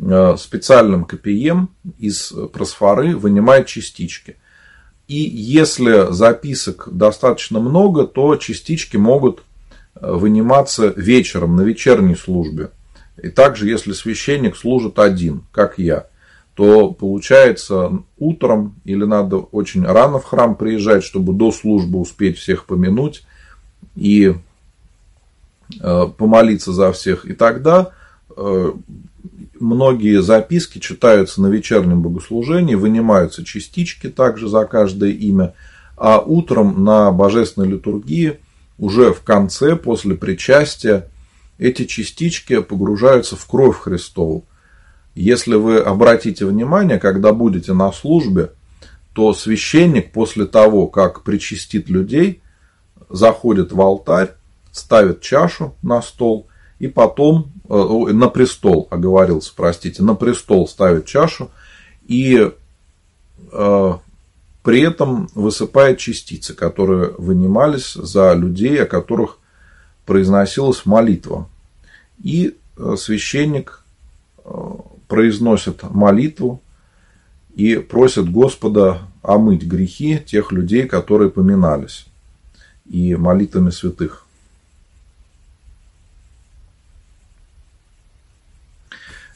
э, 0.00 0.36
специальным 0.38 1.04
КПМ 1.04 1.66
из 1.98 2.32
просфоры 2.52 3.16
вынимает 3.16 3.66
частички. 3.66 4.36
И 5.06 5.16
если 5.16 6.12
записок 6.12 6.88
достаточно 6.90 7.60
много, 7.60 8.06
то 8.06 8.36
частички 8.36 8.96
могут 8.96 9.42
э, 9.94 10.12
выниматься 10.12 10.92
вечером 10.96 11.56
на 11.56 11.62
вечерней 11.62 12.16
службе. 12.16 12.70
И 13.22 13.28
также, 13.28 13.68
если 13.68 13.92
священник 13.92 14.56
служит 14.56 14.98
один, 14.98 15.44
как 15.52 15.78
я, 15.78 16.06
то 16.54 16.92
получается 16.92 17.90
утром 18.16 18.76
или 18.84 19.04
надо 19.04 19.38
очень 19.38 19.84
рано 19.84 20.18
в 20.18 20.24
храм 20.24 20.54
приезжать, 20.54 21.02
чтобы 21.02 21.32
до 21.32 21.50
службы 21.50 21.98
успеть 21.98 22.38
всех 22.38 22.66
помянуть 22.66 23.24
и 23.96 24.34
э, 25.80 26.06
помолиться 26.16 26.72
за 26.72 26.92
всех. 26.92 27.24
И 27.24 27.32
тогда 27.32 27.90
э, 28.36 28.72
многие 29.58 30.22
записки 30.22 30.78
читаются 30.78 31.42
на 31.42 31.48
вечернем 31.48 32.02
богослужении, 32.02 32.76
вынимаются 32.76 33.44
частички 33.44 34.08
также 34.08 34.48
за 34.48 34.64
каждое 34.64 35.10
имя, 35.10 35.54
а 35.96 36.20
утром 36.20 36.84
на 36.84 37.10
божественной 37.10 37.68
литургии 37.68 38.38
уже 38.78 39.12
в 39.12 39.22
конце, 39.22 39.74
после 39.74 40.14
причастия, 40.14 41.08
эти 41.58 41.84
частички 41.84 42.60
погружаются 42.60 43.36
в 43.36 43.46
кровь 43.46 43.78
Христову. 43.78 44.44
Если 45.14 45.54
вы 45.54 45.78
обратите 45.78 46.44
внимание, 46.44 46.98
когда 46.98 47.32
будете 47.32 47.72
на 47.72 47.92
службе, 47.92 48.52
то 49.12 49.32
священник 49.32 50.12
после 50.12 50.46
того, 50.46 50.88
как 50.88 51.22
причастит 51.22 51.88
людей, 51.88 52.42
заходит 53.08 53.72
в 53.72 53.80
алтарь, 53.80 54.32
ставит 54.72 55.20
чашу 55.20 55.74
на 55.82 56.02
стол 56.02 56.48
и 56.80 56.88
потом 56.88 57.54
Э, 57.66 58.12
на 58.12 58.28
престол, 58.28 58.88
оговорился, 58.90 59.52
простите, 59.56 60.02
на 60.02 60.14
престол 60.14 60.68
ставит 60.68 61.06
чашу 61.06 61.50
и 62.06 62.50
э, 63.52 63.92
при 64.62 64.80
этом 64.82 65.30
высыпает 65.34 65.98
частицы, 65.98 66.52
которые 66.52 67.14
вынимались 67.16 67.94
за 67.94 68.34
людей, 68.34 68.82
о 68.82 68.86
которых 68.86 69.38
произносилась 70.04 70.84
молитва. 70.84 71.48
И 72.22 72.54
э, 72.76 72.96
священник 72.98 73.82
произносит 75.08 75.82
молитву 75.82 76.62
и 77.54 77.76
просит 77.76 78.30
Господа 78.30 79.02
омыть 79.22 79.64
грехи 79.64 80.18
тех 80.24 80.52
людей, 80.52 80.86
которые 80.86 81.30
поминались, 81.30 82.06
и 82.88 83.14
молитвами 83.14 83.70
святых. 83.70 84.24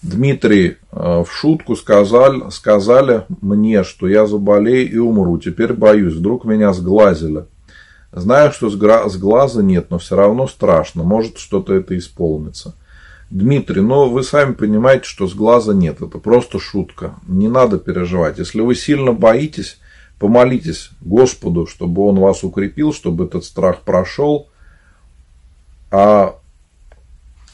Дмитрий 0.02 0.76
э, 0.92 1.24
в 1.24 1.28
шутку 1.31 1.74
сказал, 1.74 2.50
сказали 2.52 3.24
мне, 3.40 3.83
что 3.83 4.07
я 4.07 4.26
заболею 4.26 4.90
и 4.90 4.96
умру. 4.96 5.38
Теперь 5.38 5.72
боюсь, 5.72 6.14
вдруг 6.14 6.44
меня 6.44 6.72
сглазили. 6.72 7.46
Знаю, 8.12 8.52
что 8.52 8.70
с 8.70 9.16
глаза 9.16 9.62
нет, 9.62 9.90
но 9.90 9.98
все 9.98 10.16
равно 10.16 10.46
страшно. 10.46 11.02
Может, 11.02 11.38
что-то 11.38 11.74
это 11.74 11.98
исполнится. 11.98 12.74
Дмитрий, 13.30 13.82
ну 13.82 14.08
вы 14.08 14.22
сами 14.22 14.54
понимаете, 14.54 15.04
что 15.04 15.26
с 15.26 15.34
глаза 15.34 15.74
нет. 15.74 16.00
Это 16.00 16.18
просто 16.18 16.58
шутка. 16.58 17.14
Не 17.26 17.48
надо 17.48 17.78
переживать. 17.78 18.38
Если 18.38 18.60
вы 18.60 18.74
сильно 18.74 19.12
боитесь, 19.12 19.78
помолитесь 20.18 20.90
Господу, 21.02 21.66
чтобы 21.66 22.06
Он 22.06 22.18
вас 22.18 22.42
укрепил, 22.42 22.92
чтобы 22.92 23.26
этот 23.26 23.44
страх 23.44 23.82
прошел. 23.82 24.48
А 25.90 26.36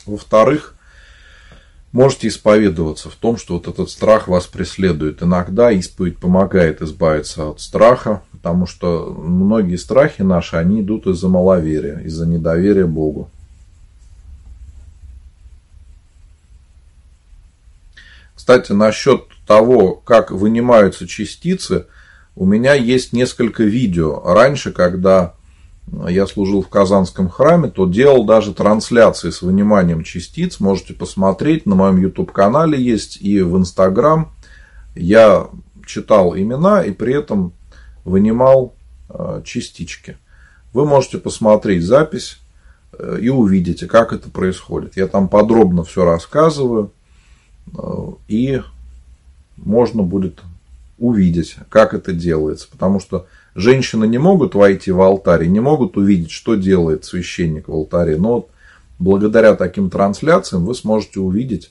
во-вторых, 0.06 0.76
можете 1.90 2.28
исповедоваться 2.28 3.10
в 3.10 3.14
том, 3.14 3.36
что 3.36 3.54
вот 3.54 3.66
этот 3.66 3.90
страх 3.90 4.28
вас 4.28 4.46
преследует. 4.46 5.24
Иногда 5.24 5.72
исповедь 5.72 6.18
помогает 6.18 6.82
избавиться 6.82 7.48
от 7.48 7.60
страха, 7.60 8.22
потому 8.30 8.66
что 8.66 9.12
многие 9.12 9.76
страхи 9.76 10.22
наши, 10.22 10.56
они 10.56 10.82
идут 10.82 11.08
из-за 11.08 11.28
маловерия, 11.28 11.98
из-за 11.98 12.26
недоверия 12.26 12.86
Богу. 12.86 13.30
Кстати, 18.44 18.72
насчет 18.72 19.22
того, 19.46 19.94
как 19.94 20.30
вынимаются 20.30 21.08
частицы, 21.08 21.86
у 22.36 22.44
меня 22.44 22.74
есть 22.74 23.14
несколько 23.14 23.62
видео. 23.62 24.20
Раньше, 24.22 24.70
когда 24.70 25.32
я 26.10 26.26
служил 26.26 26.60
в 26.60 26.68
Казанском 26.68 27.30
храме, 27.30 27.70
то 27.70 27.86
делал 27.86 28.26
даже 28.26 28.52
трансляции 28.52 29.30
с 29.30 29.40
выниманием 29.40 30.04
частиц. 30.04 30.60
Можете 30.60 30.92
посмотреть, 30.92 31.64
на 31.64 31.74
моем 31.74 31.96
YouTube-канале 31.96 32.78
есть 32.78 33.16
и 33.16 33.40
в 33.40 33.56
Instagram. 33.56 34.30
Я 34.94 35.48
читал 35.86 36.36
имена 36.36 36.84
и 36.84 36.92
при 36.92 37.14
этом 37.14 37.54
вынимал 38.04 38.74
э, 39.08 39.40
частички. 39.42 40.18
Вы 40.74 40.84
можете 40.84 41.16
посмотреть 41.16 41.82
запись 41.82 42.40
э, 42.92 43.20
и 43.22 43.30
увидите, 43.30 43.86
как 43.86 44.12
это 44.12 44.28
происходит. 44.28 44.98
Я 44.98 45.06
там 45.06 45.30
подробно 45.30 45.82
все 45.82 46.04
рассказываю, 46.04 46.92
и 48.28 48.62
можно 49.56 50.02
будет 50.02 50.40
увидеть, 50.98 51.56
как 51.68 51.94
это 51.94 52.12
делается. 52.12 52.68
Потому 52.70 53.00
что 53.00 53.26
Женщины 53.54 54.06
не 54.06 54.18
могут 54.18 54.54
войти 54.54 54.90
в 54.90 55.00
алтарь 55.00 55.46
не 55.46 55.60
могут 55.60 55.96
увидеть, 55.96 56.32
что 56.32 56.56
делает 56.56 57.04
священник 57.04 57.68
в 57.68 57.72
алтаре. 57.72 58.16
Но 58.16 58.34
вот 58.34 58.50
благодаря 58.98 59.54
таким 59.54 59.90
трансляциям 59.90 60.64
вы 60.64 60.74
сможете 60.74 61.20
увидеть, 61.20 61.70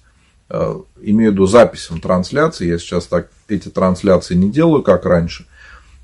э, 0.50 0.76
имею 1.02 1.32
в 1.32 1.34
виду 1.34 1.46
записям 1.46 2.00
трансляции, 2.00 2.68
я 2.68 2.78
сейчас 2.78 3.08
так 3.08 3.30
эти 3.50 3.68
трансляции 3.68 4.34
не 4.34 4.50
делаю, 4.50 4.82
как 4.82 5.06
раньше, 5.06 5.46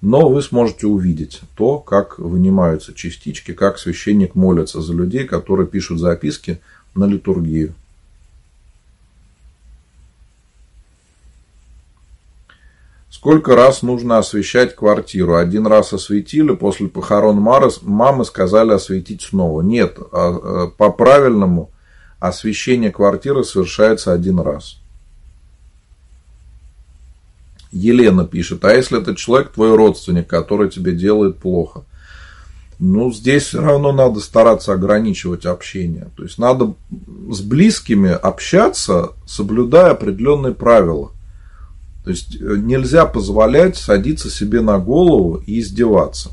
но 0.01 0.27
вы 0.27 0.41
сможете 0.41 0.87
увидеть 0.87 1.41
то, 1.55 1.79
как 1.79 2.19
вынимаются 2.19 2.93
частички, 2.93 3.53
как 3.53 3.79
священник 3.79 4.35
молится 4.35 4.81
за 4.81 4.93
людей, 4.93 5.25
которые 5.25 5.65
пишут 5.65 5.99
записки 5.99 6.59
на 6.93 7.05
литургию. 7.05 7.73
Сколько 13.09 13.55
раз 13.55 13.81
нужно 13.81 14.19
освещать 14.19 14.75
квартиру? 14.75 15.35
Один 15.35 15.65
раз 15.65 15.93
осветили, 15.93 16.53
после 16.53 16.87
похорон 16.87 17.37
мамы 17.37 18.23
сказали 18.23 18.71
осветить 18.71 19.23
снова. 19.23 19.61
Нет, 19.61 19.97
а, 20.11 20.67
э, 20.67 20.77
по 20.77 20.91
правильному 20.91 21.71
освещение 22.19 22.91
квартиры 22.91 23.43
совершается 23.43 24.13
один 24.13 24.39
раз. 24.39 24.77
Елена 27.71 28.25
пишет, 28.25 28.63
а 28.65 28.73
если 28.73 29.01
этот 29.01 29.17
человек 29.17 29.51
твой 29.51 29.75
родственник, 29.75 30.27
который 30.27 30.69
тебе 30.69 30.91
делает 30.91 31.37
плохо? 31.37 31.83
Ну, 32.79 33.11
здесь 33.11 33.43
все 33.43 33.61
равно 33.61 33.91
надо 33.91 34.19
стараться 34.21 34.73
ограничивать 34.73 35.45
общение. 35.45 36.09
То 36.15 36.23
есть 36.23 36.37
надо 36.37 36.75
с 37.29 37.41
близкими 37.41 38.09
общаться, 38.11 39.11
соблюдая 39.25 39.91
определенные 39.91 40.53
правила. 40.53 41.11
То 42.09 42.13
есть 42.13 42.41
э, 42.41 42.55
нельзя 42.57 43.05
позволять 43.05 43.77
садиться 43.77 44.31
себе 44.31 44.61
на 44.61 44.79
голову 44.79 45.43
и 45.45 45.59
издеваться. 45.59 46.31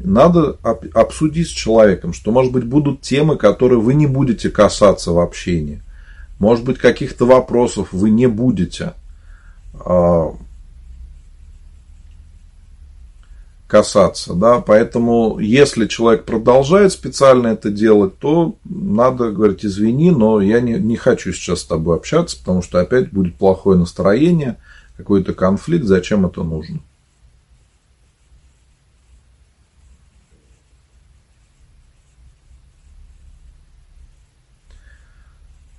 Надо 0.00 0.58
обсудить 0.94 1.46
с 1.46 1.52
человеком, 1.52 2.12
что, 2.12 2.32
может 2.32 2.50
быть, 2.50 2.64
будут 2.64 3.02
темы, 3.02 3.36
которые 3.36 3.78
вы 3.78 3.94
не 3.94 4.08
будете 4.08 4.50
касаться 4.50 5.12
в 5.12 5.20
общении. 5.20 5.80
Может 6.40 6.64
быть, 6.64 6.78
каких-то 6.78 7.24
вопросов 7.24 7.92
вы 7.92 8.10
не 8.10 8.26
будете 8.26 8.94
а, 9.74 10.34
касаться. 13.68 14.34
Да? 14.34 14.58
Поэтому, 14.58 15.38
если 15.38 15.86
человек 15.86 16.24
продолжает 16.24 16.90
специально 16.90 17.46
это 17.46 17.70
делать, 17.70 18.18
то 18.18 18.56
надо 18.64 19.30
говорить, 19.30 19.64
извини, 19.64 20.10
но 20.10 20.40
я 20.40 20.60
не, 20.60 20.72
не 20.72 20.96
хочу 20.96 21.32
сейчас 21.32 21.60
с 21.60 21.64
тобой 21.64 21.96
общаться, 21.96 22.36
потому 22.36 22.60
что 22.60 22.80
опять 22.80 23.12
будет 23.12 23.36
плохое 23.36 23.78
настроение– 23.78 24.56
какой-то 24.96 25.34
конфликт, 25.34 25.84
зачем 25.84 26.26
это 26.26 26.42
нужно. 26.42 26.80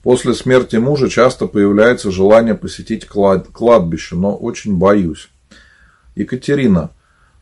После 0.03 0.33
смерти 0.33 0.77
мужа 0.77 1.09
часто 1.09 1.47
появляется 1.47 2.11
желание 2.11 2.55
посетить 2.55 3.05
кладбище, 3.05 4.15
но 4.15 4.35
очень 4.37 4.77
боюсь. 4.77 5.29
Екатерина, 6.15 6.91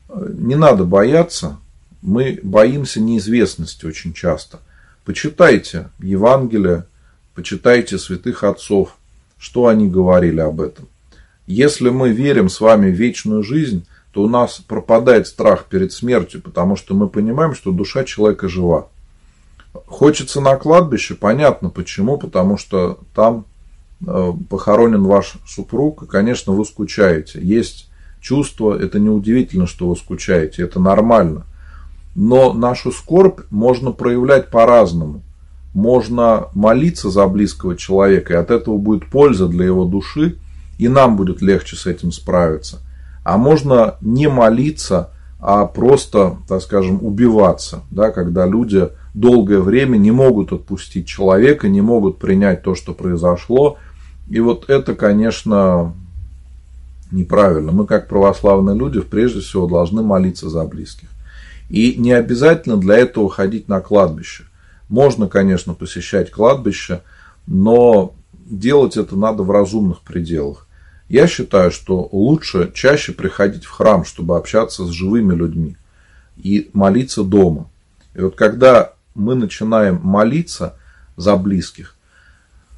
не 0.09 0.55
надо 0.55 0.83
бояться, 0.83 1.57
мы 2.01 2.39
боимся 2.41 2.99
неизвестности 3.01 3.85
очень 3.85 4.13
часто. 4.13 4.61
Почитайте 5.03 5.89
Евангелие, 5.99 6.88
почитайте 7.35 7.99
святых 7.99 8.43
отцов, 8.43 8.97
что 9.38 9.67
они 9.67 9.88
говорили 9.88 10.39
об 10.39 10.59
этом. 10.59 10.88
Если 11.47 11.89
мы 11.89 12.10
верим 12.10 12.49
с 12.49 12.60
вами 12.60 12.89
в 12.89 12.95
вечную 12.95 13.43
жизнь, 13.43 13.86
то 14.12 14.23
у 14.23 14.29
нас 14.29 14.62
пропадает 14.65 15.27
страх 15.27 15.65
перед 15.65 15.91
смертью, 15.91 16.41
потому 16.41 16.75
что 16.75 16.95
мы 16.95 17.08
понимаем, 17.08 17.53
что 17.53 17.71
душа 17.71 18.03
человека 18.03 18.47
жива. 18.47 18.88
Хочется 19.88 20.41
на 20.41 20.55
кладбище, 20.55 21.15
понятно 21.15 21.69
почему, 21.69 22.17
потому 22.17 22.58
что 22.58 22.99
там 23.13 23.45
э, 24.08 24.31
похоронен 24.49 25.03
ваш 25.03 25.34
супруг, 25.45 26.03
и, 26.03 26.08
конечно, 26.08 26.53
вы 26.53 26.65
скучаете. 26.65 27.41
Есть 27.41 27.89
чувство, 28.21 28.73
это 28.73 28.99
неудивительно, 28.99 29.67
что 29.67 29.89
вы 29.89 29.95
скучаете, 29.95 30.63
это 30.63 30.79
нормально. 30.79 31.45
Но 32.15 32.53
нашу 32.53 32.91
скорбь 32.91 33.41
можно 33.51 33.91
проявлять 33.91 34.49
по-разному. 34.49 35.21
Можно 35.73 36.47
молиться 36.53 37.10
за 37.10 37.27
близкого 37.27 37.75
человека, 37.75 38.34
и 38.34 38.38
от 38.38 38.49
этого 38.49 38.77
будет 38.77 39.10
польза 39.10 39.47
для 39.47 39.65
его 39.65 39.84
души, 39.84 40.39
и 40.77 40.88
нам 40.88 41.15
будет 41.15 41.41
легче 41.41 41.75
с 41.75 41.85
этим 41.85 42.11
справиться. 42.11 42.79
А 43.23 43.38
можно 43.38 43.95
не 44.01 44.29
молиться, 44.29 45.11
а 45.39 45.65
просто, 45.65 46.38
так 46.47 46.61
скажем, 46.61 47.03
убиваться, 47.03 47.81
да, 47.91 48.11
когда 48.11 48.45
люди 48.45 48.89
долгое 49.13 49.59
время 49.59 49.97
не 49.97 50.11
могут 50.11 50.51
отпустить 50.51 51.07
человека, 51.07 51.69
не 51.69 51.81
могут 51.81 52.19
принять 52.19 52.63
то, 52.63 52.75
что 52.75 52.93
произошло. 52.93 53.77
И 54.29 54.39
вот 54.39 54.69
это, 54.69 54.95
конечно, 54.95 55.93
неправильно. 57.11 57.71
Мы, 57.71 57.85
как 57.85 58.07
православные 58.07 58.77
люди, 58.77 59.01
прежде 59.01 59.39
всего 59.39 59.67
должны 59.67 60.01
молиться 60.01 60.49
за 60.49 60.65
близких. 60.65 61.09
И 61.69 61.95
не 61.97 62.11
обязательно 62.11 62.77
для 62.77 62.97
этого 62.97 63.29
ходить 63.29 63.67
на 63.67 63.81
кладбище. 63.81 64.43
Можно, 64.89 65.27
конечно, 65.27 65.73
посещать 65.73 66.29
кладбище, 66.29 67.01
но 67.47 68.13
делать 68.45 68.97
это 68.97 69.15
надо 69.15 69.43
в 69.43 69.51
разумных 69.51 70.01
пределах. 70.01 70.64
Я 71.08 71.28
считаю, 71.28 71.72
что 71.72 72.10
лучше 72.12 72.72
чаще 72.74 73.12
приходить 73.12 73.65
в 73.65 73.70
храм, 73.70 74.06
чтобы 74.06 74.38
общаться 74.38 74.86
с 74.86 74.89
живыми 74.89 75.36
людьми 75.36 75.78
и 76.38 76.70
молиться 76.74 77.24
дома. 77.24 77.70
И 78.15 78.22
вот 78.22 78.36
когда 78.36 78.94
мы 79.13 79.36
начинаем 79.36 80.00
молиться 80.04 80.76
за 81.15 81.36
близких 81.36 81.96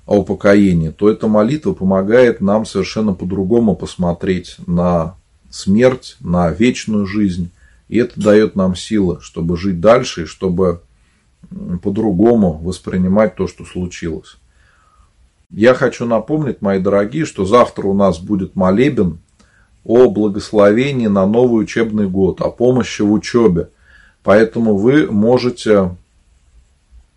о 0.05 0.19
упокоении, 0.19 0.89
то 0.89 1.09
эта 1.09 1.27
молитва 1.27 1.73
помогает 1.73 2.41
нам 2.41 2.65
совершенно 2.65 3.13
по-другому 3.13 3.75
посмотреть 3.75 4.57
на 4.67 5.15
смерть, 5.49 6.17
на 6.19 6.51
вечную 6.51 7.05
жизнь. 7.05 7.49
И 7.87 7.97
это 7.97 8.19
дает 8.19 8.55
нам 8.55 8.75
силы, 8.75 9.19
чтобы 9.21 9.57
жить 9.57 9.79
дальше 9.79 10.23
и 10.23 10.25
чтобы 10.25 10.81
по-другому 11.81 12.53
воспринимать 12.57 13.35
то, 13.35 13.47
что 13.47 13.63
случилось. 13.63 14.37
Я 15.51 15.73
хочу 15.73 16.05
напомнить, 16.05 16.61
мои 16.61 16.79
дорогие, 16.79 17.25
что 17.25 17.45
завтра 17.45 17.87
у 17.87 17.93
нас 17.93 18.19
будет 18.19 18.55
молебен 18.55 19.19
о 19.85 20.09
благословении 20.09 21.07
на 21.07 21.25
новый 21.25 21.63
учебный 21.63 22.09
год, 22.09 22.41
о 22.41 22.49
помощи 22.49 23.01
в 23.01 23.11
учебе. 23.11 23.69
Поэтому 24.23 24.75
вы 24.75 25.09
можете 25.09 25.95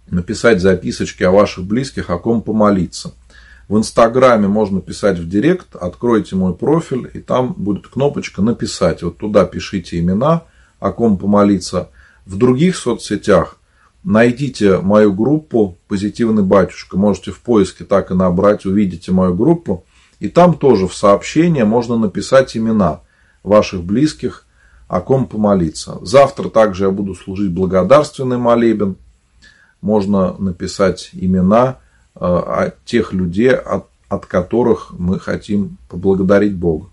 написать 0.09 0.61
записочки 0.61 1.25
о 1.25 1.33
ваших 1.33 1.65
близких, 1.65 2.09
о 2.11 2.19
ком 2.19 2.43
помолиться. 2.43 3.13
В 3.69 3.77
Инстаграме 3.77 4.47
можно 4.47 4.81
писать 4.81 5.19
в 5.19 5.29
Директ, 5.29 5.75
откройте 5.75 6.37
мой 6.37 6.55
профиль, 6.55 7.11
и 7.13 7.21
там 7.21 7.53
будет 7.57 7.89
кнопочка 7.89 8.43
«Написать». 8.43 9.03
Вот 9.03 9.19
туда 9.19 9.45
пишите 9.45 9.99
имена, 9.99 10.45
о 10.79 10.93
ком 10.93 11.19
помолиться. 11.19 11.89
В 12.27 12.37
других 12.37 12.77
соцсетях 12.77 13.60
найдите 14.03 14.79
мою 14.79 15.13
группу 15.13 15.79
«Позитивный 15.89 16.43
батюшка». 16.43 16.99
Можете 16.99 17.31
в 17.31 17.41
поиске 17.41 17.85
так 17.85 18.11
и 18.11 18.15
набрать, 18.15 18.67
увидите 18.67 19.13
мою 19.13 19.35
группу. 19.35 19.85
И 20.19 20.29
там 20.29 20.55
тоже 20.55 20.87
в 20.87 20.95
сообщение 20.95 21.65
можно 21.65 21.97
написать 21.97 22.57
имена 22.57 23.01
ваших 23.43 23.83
близких, 23.83 24.47
о 24.89 25.01
ком 25.01 25.27
помолиться. 25.27 25.99
Завтра 26.03 26.49
также 26.49 26.85
я 26.85 26.91
буду 26.91 27.15
служить 27.15 27.53
благодарственный 27.53 28.39
молебен– 28.39 28.97
можно 29.81 30.37
написать 30.39 31.11
имена 31.13 31.79
э, 32.15 32.71
тех 32.85 33.13
людей, 33.13 33.55
от, 33.55 33.87
от 34.09 34.27
которых 34.27 34.93
мы 34.99 35.19
хотим 35.19 35.79
поблагодарить 35.89 36.55
Бога. 36.55 36.89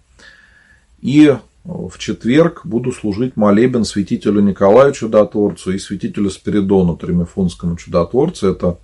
И 1.01 1.37
в 1.67 1.97
четверг 1.97 2.61
буду 2.63 2.93
служить 2.93 3.35
молебен 3.35 3.83
святителю 3.83 4.39
Николаю 4.39 4.93
Чудотворцу 4.93 5.73
и 5.73 5.79
святителю 5.79 6.29
Спиридону 6.29 6.95
Тремифунскому 6.95 7.75
Чудотворцу. 7.75 8.51
Это 8.51 8.77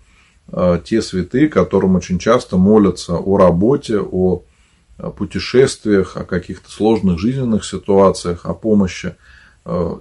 э, 0.51 0.81
те 0.83 1.01
святые, 1.01 1.47
которым 1.47 1.95
очень 1.95 2.19
часто 2.19 2.57
молятся 2.57 3.15
о 3.15 3.37
работе, 3.37 3.99
о 3.99 4.43
путешествиях, 5.17 6.17
о 6.17 6.25
каких-то 6.25 6.69
сложных 6.69 7.19
жизненных 7.19 7.63
ситуациях, 7.63 8.45
о 8.45 8.53
помощи 8.53 9.15
э, 9.63 9.95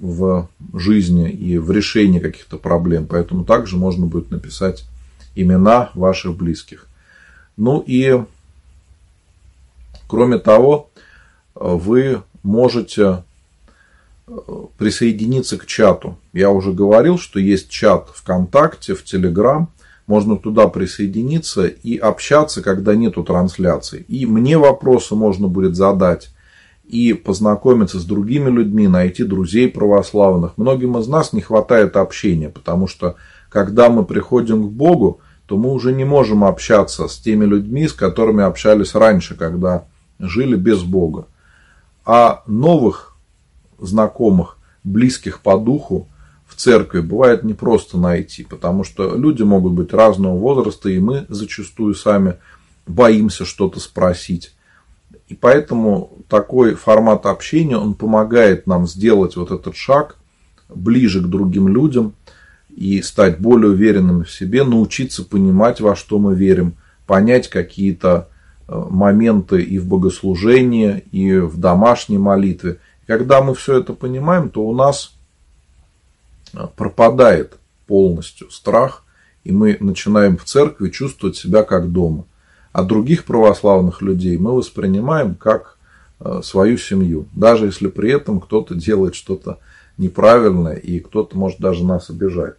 в 0.00 0.48
жизни 0.72 1.30
и 1.30 1.58
в 1.58 1.70
решении 1.70 2.18
каких-то 2.18 2.56
проблем. 2.56 3.06
Поэтому 3.06 3.44
также 3.44 3.76
можно 3.76 4.06
будет 4.06 4.30
написать 4.30 4.86
имена 5.36 5.90
ваших 5.94 6.34
близких. 6.34 6.86
Ну 7.58 7.84
и 7.86 8.24
кроме 10.08 10.38
того, 10.38 10.88
вы 11.54 12.22
можете 12.42 13.24
э, 14.26 14.32
присоединиться 14.78 15.58
к 15.58 15.66
чату. 15.66 16.18
Я 16.32 16.50
уже 16.50 16.72
говорил, 16.72 17.18
что 17.18 17.38
есть 17.38 17.68
чат 17.68 18.08
ВКонтакте, 18.14 18.94
в 18.94 19.04
Телеграм. 19.04 19.68
Можно 20.06 20.36
туда 20.36 20.68
присоединиться 20.68 21.66
и 21.66 21.96
общаться, 21.96 22.62
когда 22.62 22.94
нету 22.94 23.24
трансляции. 23.24 24.04
И 24.08 24.26
мне 24.26 24.58
вопросы 24.58 25.14
можно 25.14 25.48
будет 25.48 25.76
задать 25.76 26.30
и 26.84 27.14
познакомиться 27.14 27.98
с 27.98 28.04
другими 28.04 28.50
людьми, 28.50 28.86
найти 28.86 29.24
друзей 29.24 29.68
православных. 29.70 30.58
Многим 30.58 30.98
из 30.98 31.08
нас 31.08 31.32
не 31.32 31.40
хватает 31.40 31.96
общения, 31.96 32.50
потому 32.50 32.86
что 32.86 33.16
когда 33.48 33.88
мы 33.88 34.04
приходим 34.04 34.68
к 34.68 34.70
Богу, 34.70 35.20
то 35.46 35.56
мы 35.56 35.72
уже 35.72 35.92
не 35.92 36.04
можем 36.04 36.44
общаться 36.44 37.08
с 37.08 37.18
теми 37.18 37.44
людьми, 37.44 37.88
с 37.88 37.92
которыми 37.92 38.42
общались 38.42 38.94
раньше, 38.94 39.34
когда 39.34 39.84
жили 40.18 40.56
без 40.56 40.82
Бога. 40.82 41.26
А 42.04 42.42
новых 42.46 43.16
знакомых, 43.78 44.58
близких 44.82 45.40
по 45.40 45.56
духу 45.56 46.08
в 46.46 46.56
церкви 46.56 47.00
бывает 47.00 47.42
непросто 47.42 47.98
найти, 47.98 48.44
потому 48.44 48.84
что 48.84 49.16
люди 49.16 49.42
могут 49.42 49.72
быть 49.72 49.92
разного 49.92 50.36
возраста, 50.36 50.88
и 50.90 50.98
мы 50.98 51.26
зачастую 51.28 51.94
сами 51.94 52.36
боимся 52.86 53.44
что-то 53.44 53.80
спросить. 53.80 54.54
И 55.28 55.34
поэтому 55.34 56.18
такой 56.28 56.74
формат 56.74 57.24
общения, 57.26 57.78
он 57.78 57.94
помогает 57.94 58.66
нам 58.66 58.86
сделать 58.86 59.36
вот 59.36 59.50
этот 59.50 59.74
шаг 59.74 60.16
ближе 60.68 61.22
к 61.22 61.26
другим 61.26 61.68
людям 61.68 62.14
и 62.68 63.00
стать 63.02 63.38
более 63.38 63.72
уверенными 63.72 64.24
в 64.24 64.30
себе, 64.30 64.64
научиться 64.64 65.24
понимать, 65.24 65.80
во 65.80 65.96
что 65.96 66.18
мы 66.18 66.34
верим, 66.34 66.74
понять 67.06 67.48
какие-то 67.48 68.28
моменты 68.68 69.62
и 69.62 69.78
в 69.78 69.86
богослужении, 69.86 71.04
и 71.12 71.38
в 71.38 71.58
домашней 71.58 72.18
молитве. 72.18 72.78
Когда 73.06 73.42
мы 73.42 73.54
все 73.54 73.78
это 73.78 73.92
понимаем, 73.92 74.48
то 74.48 74.62
у 74.62 74.74
нас 74.74 75.14
э, 76.52 76.66
пропадает 76.76 77.58
полностью 77.86 78.50
страх, 78.50 79.04
и 79.44 79.52
мы 79.52 79.76
начинаем 79.80 80.36
в 80.36 80.44
церкви 80.44 80.88
чувствовать 80.90 81.36
себя 81.36 81.62
как 81.62 81.92
дома 81.92 82.24
а 82.74 82.82
других 82.82 83.24
православных 83.24 84.02
людей 84.02 84.36
мы 84.36 84.56
воспринимаем 84.56 85.36
как 85.36 85.78
э, 86.18 86.40
свою 86.42 86.76
семью, 86.76 87.26
даже 87.32 87.66
если 87.66 87.86
при 87.86 88.10
этом 88.10 88.40
кто-то 88.40 88.74
делает 88.74 89.14
что-то 89.14 89.60
неправильное 89.96 90.74
и 90.74 90.98
кто-то 90.98 91.38
может 91.38 91.60
даже 91.60 91.84
нас 91.84 92.10
обижать. 92.10 92.56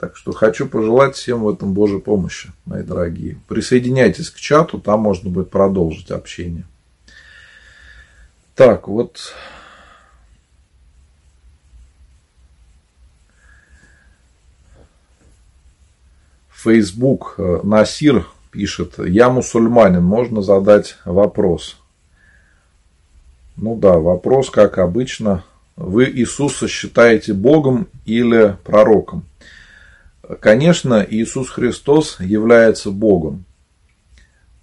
Так 0.00 0.16
что 0.16 0.32
хочу 0.32 0.66
пожелать 0.66 1.14
всем 1.14 1.42
в 1.42 1.50
этом 1.50 1.74
Божьей 1.74 2.00
помощи, 2.00 2.50
мои 2.64 2.82
дорогие. 2.82 3.38
Присоединяйтесь 3.48 4.30
к 4.30 4.36
чату, 4.36 4.80
там 4.80 5.00
можно 5.00 5.28
будет 5.28 5.50
продолжить 5.50 6.10
общение. 6.10 6.64
Так, 8.54 8.88
вот 8.88 9.34
Facebook 16.50 17.34
э, 17.36 17.60
Насир 17.62 18.26
пишет, 18.50 18.98
я 18.98 19.28
мусульманин, 19.28 20.02
можно 20.02 20.40
задать 20.40 20.96
вопрос. 21.04 21.76
Ну 23.56 23.76
да, 23.76 23.98
вопрос, 23.98 24.48
как 24.48 24.78
обычно, 24.78 25.44
вы 25.76 26.06
Иисуса 26.06 26.68
считаете 26.68 27.34
Богом 27.34 27.86
или 28.06 28.56
пророком? 28.64 29.26
Конечно, 30.38 31.04
Иисус 31.08 31.50
Христос 31.50 32.20
является 32.20 32.90
Богом. 32.90 33.44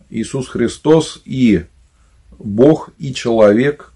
Иисус 0.09 0.47
Христос 0.47 1.21
и 1.25 1.65
Бог, 2.39 2.91
и 2.97 3.13
человек 3.13 3.91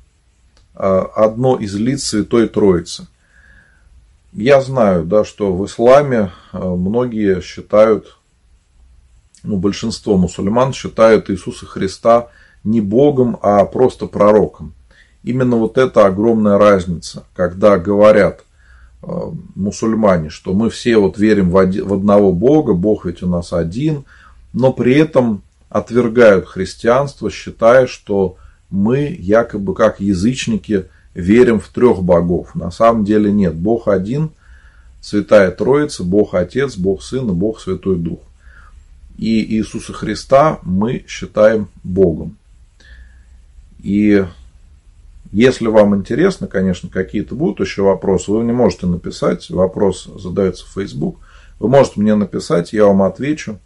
а, 0.74 1.04
одно 1.16 1.58
из 1.58 1.76
лиц 1.76 2.04
Святой 2.04 2.50
Троицы. 2.50 3.08
Я 4.34 4.62
знаю, 4.62 5.06
да, 5.06 5.24
что 5.24 5.56
в 5.56 5.66
исламе 5.66 6.32
а, 6.52 6.76
многие 6.76 7.42
считают 7.42 8.18
ну, 9.44 9.58
большинство 9.58 10.18
мусульман 10.18 10.74
считают 10.74 11.30
Иисуса 11.30 11.66
Христа 11.66 12.28
не 12.64 12.82
Богом, 12.82 13.40
а 13.42 13.64
просто 13.66 14.06
пророком. 14.08 14.74
Именно 15.24 15.56
вот 15.56 15.78
это 15.78 16.06
огромная 16.06 16.58
разница, 16.58 17.26
когда 17.34 17.78
говорят 17.78 18.44
мусульмане, 19.56 20.30
что 20.30 20.54
мы 20.54 20.70
все 20.70 20.98
вот 20.98 21.18
верим 21.18 21.50
в 21.50 21.58
одного 21.58 22.32
Бога, 22.32 22.74
Бог 22.74 23.06
ведь 23.06 23.24
у 23.24 23.28
нас 23.28 23.54
один, 23.54 24.06
но 24.54 24.72
при 24.74 24.96
этом 24.96 25.42
отвергают 25.70 26.46
христианство, 26.46 27.32
считая, 27.32 27.88
что 27.88 28.38
мы 28.70 29.16
якобы 29.18 29.74
как 29.74 30.00
язычники 30.00 30.86
верим 31.14 31.60
в 31.60 31.68
трех 31.70 32.04
богов. 32.04 32.56
На 32.56 32.72
самом 32.72 33.04
деле 33.06 33.32
нет. 33.32 33.56
Бог 33.56 33.88
один, 33.88 34.32
Святая 35.02 35.52
Троица, 35.52 36.04
Бог 36.04 36.36
Отец, 36.36 36.76
Бог 36.76 37.02
Сын 37.02 37.30
и 37.30 37.34
Бог 37.34 37.60
Святой 37.60 37.98
Дух. 37.98 38.20
И 39.18 39.58
Иисуса 39.58 39.94
Христа 39.94 40.60
мы 40.64 41.06
считаем 41.08 41.68
Богом. 41.84 42.38
И 43.82 44.24
если 45.32 45.68
вам 45.68 45.96
интересно, 45.96 46.48
конечно, 46.48 46.90
какие-то 46.90 47.36
будут 47.36 47.66
еще 47.66 47.84
вопросы, 47.84 48.32
вы 48.32 48.44
мне 48.44 48.54
можете 48.54 48.86
написать. 48.88 49.50
Вопрос 49.50 50.10
задается 50.16 50.66
в 50.66 50.74
Facebook. 50.74 51.20
Вы 51.60 51.70
можете 51.70 52.02
мне 52.02 52.16
написать, 52.16 52.74
я 52.74 52.86
вам 52.86 53.04
отвечу. 53.04 53.60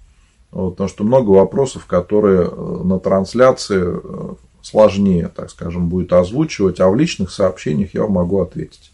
Вот, 0.52 0.72
потому 0.72 0.90
что 0.90 1.04
много 1.04 1.32
вопросов, 1.32 1.86
которые 1.86 2.44
э, 2.44 2.82
на 2.84 3.00
трансляции 3.00 3.84
э, 3.84 4.36
сложнее, 4.62 5.30
так 5.36 5.50
скажем, 5.50 5.90
будет 5.90 6.14
озвучивать, 6.14 6.80
а 6.80 6.90
в 6.90 6.96
личных 6.96 7.32
сообщениях 7.32 7.94
я 7.94 8.06
могу 8.08 8.42
ответить. 8.42 8.92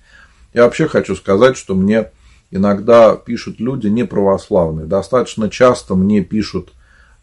Я 0.54 0.64
вообще 0.64 0.88
хочу 0.88 1.16
сказать, 1.16 1.58
что 1.58 1.76
мне 1.76 2.10
иногда 2.52 3.16
пишут 3.16 3.60
люди 3.60 3.88
неправославные. 3.88 4.86
Достаточно 4.86 5.50
часто 5.50 5.96
мне 5.96 6.22
пишут 6.22 6.74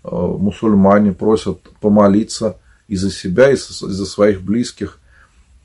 э, 0.04 0.08
мусульмане, 0.10 1.12
просят 1.12 1.62
помолиться 1.80 2.58
и 2.86 2.96
за 2.96 3.10
себя, 3.10 3.50
и 3.50 3.56
за 3.56 4.06
своих 4.06 4.42
близких, 4.42 4.98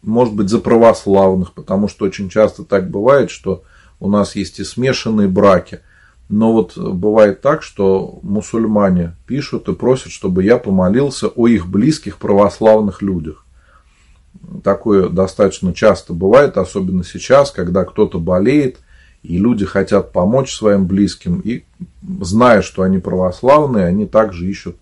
может 0.04 0.36
быть, 0.36 0.50
за 0.50 0.60
православных, 0.60 1.54
потому 1.54 1.88
что 1.88 2.06
очень 2.06 2.30
часто 2.30 2.64
так 2.64 2.90
бывает, 2.90 3.32
что 3.32 3.64
у 4.00 4.10
нас 4.10 4.36
есть 4.36 4.60
и 4.60 4.64
смешанные 4.64 5.28
браки. 5.28 5.80
Но 6.30 6.54
вот 6.54 6.78
бывает 6.78 7.42
так, 7.42 7.64
что 7.64 8.20
мусульмане 8.22 9.16
пишут 9.28 9.68
и 9.70 9.74
просят, 9.74 10.12
чтобы 10.12 10.44
я 10.44 10.58
помолился 10.58 11.28
о 11.28 11.48
их 11.48 11.68
близких 11.68 12.18
православных 12.18 13.02
людях. 13.02 13.46
Такое 14.64 15.10
достаточно 15.10 15.74
часто 15.74 16.14
бывает, 16.14 16.58
особенно 16.58 17.04
сейчас, 17.04 17.52
когда 17.52 17.86
кто-то 17.86 18.20
болеет, 18.20 18.80
и 19.22 19.38
люди 19.38 19.66
хотят 19.66 20.12
помочь 20.12 20.54
своим 20.54 20.86
близким, 20.86 21.40
и 21.40 21.64
зная, 22.22 22.62
что 22.62 22.84
они 22.84 23.00
православные, 23.00 23.86
они 23.86 24.06
также 24.06 24.50
ищут 24.50 24.76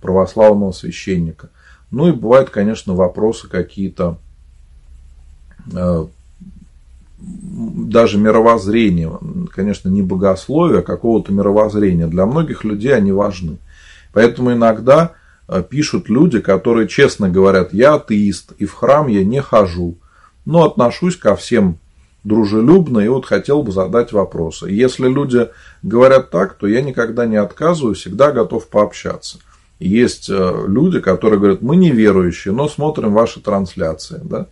православного 0.00 0.72
священника. 0.72 1.50
Ну 1.90 2.08
и 2.08 2.12
бывают, 2.12 2.50
конечно, 2.50 2.94
вопросы 2.94 3.48
какие-то, 3.48 4.18
даже 7.16 8.18
мировоззрения, 8.18 9.10
конечно, 9.50 9.88
не 9.88 10.02
богословия, 10.02 10.80
а 10.80 10.82
какого-то 10.82 11.32
мировоззрения. 11.32 12.06
Для 12.06 12.26
многих 12.26 12.64
людей 12.64 12.94
они 12.94 13.12
важны. 13.12 13.58
Поэтому 14.12 14.52
иногда 14.52 15.12
э, 15.48 15.62
пишут 15.68 16.08
люди, 16.08 16.40
которые 16.40 16.88
честно 16.88 17.28
говорят, 17.28 17.72
я 17.72 17.94
атеист, 17.94 18.52
и 18.58 18.66
в 18.66 18.74
храм 18.74 19.08
я 19.08 19.24
не 19.24 19.40
хожу, 19.42 19.96
но 20.44 20.64
отношусь 20.64 21.16
ко 21.16 21.34
всем 21.34 21.78
дружелюбно 22.22 23.00
и 23.00 23.08
вот 23.08 23.26
хотел 23.26 23.62
бы 23.62 23.72
задать 23.72 24.12
вопросы. 24.12 24.70
Если 24.70 25.08
люди 25.08 25.48
говорят 25.82 26.30
так, 26.30 26.54
то 26.54 26.66
я 26.66 26.80
никогда 26.80 27.26
не 27.26 27.36
отказываю, 27.36 27.94
всегда 27.94 28.32
готов 28.32 28.68
пообщаться. 28.68 29.38
Есть 29.78 30.30
э, 30.30 30.64
люди, 30.66 31.00
которые 31.00 31.38
говорят, 31.38 31.62
мы 31.62 31.76
не 31.76 31.90
верующие, 31.90 32.54
но 32.54 32.68
смотрим 32.68 33.12
ваши 33.12 33.40
трансляции. 33.40 34.20
Да? 34.22 34.46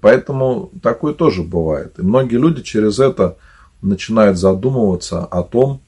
Поэтому 0.00 0.70
такое 0.82 1.14
тоже 1.14 1.42
бывает. 1.42 1.98
И 1.98 2.02
многие 2.02 2.36
люди 2.36 2.62
через 2.62 2.98
это 2.98 3.36
начинают 3.80 4.38
задумываться 4.38 5.24
о 5.24 5.42
том, 5.42 5.80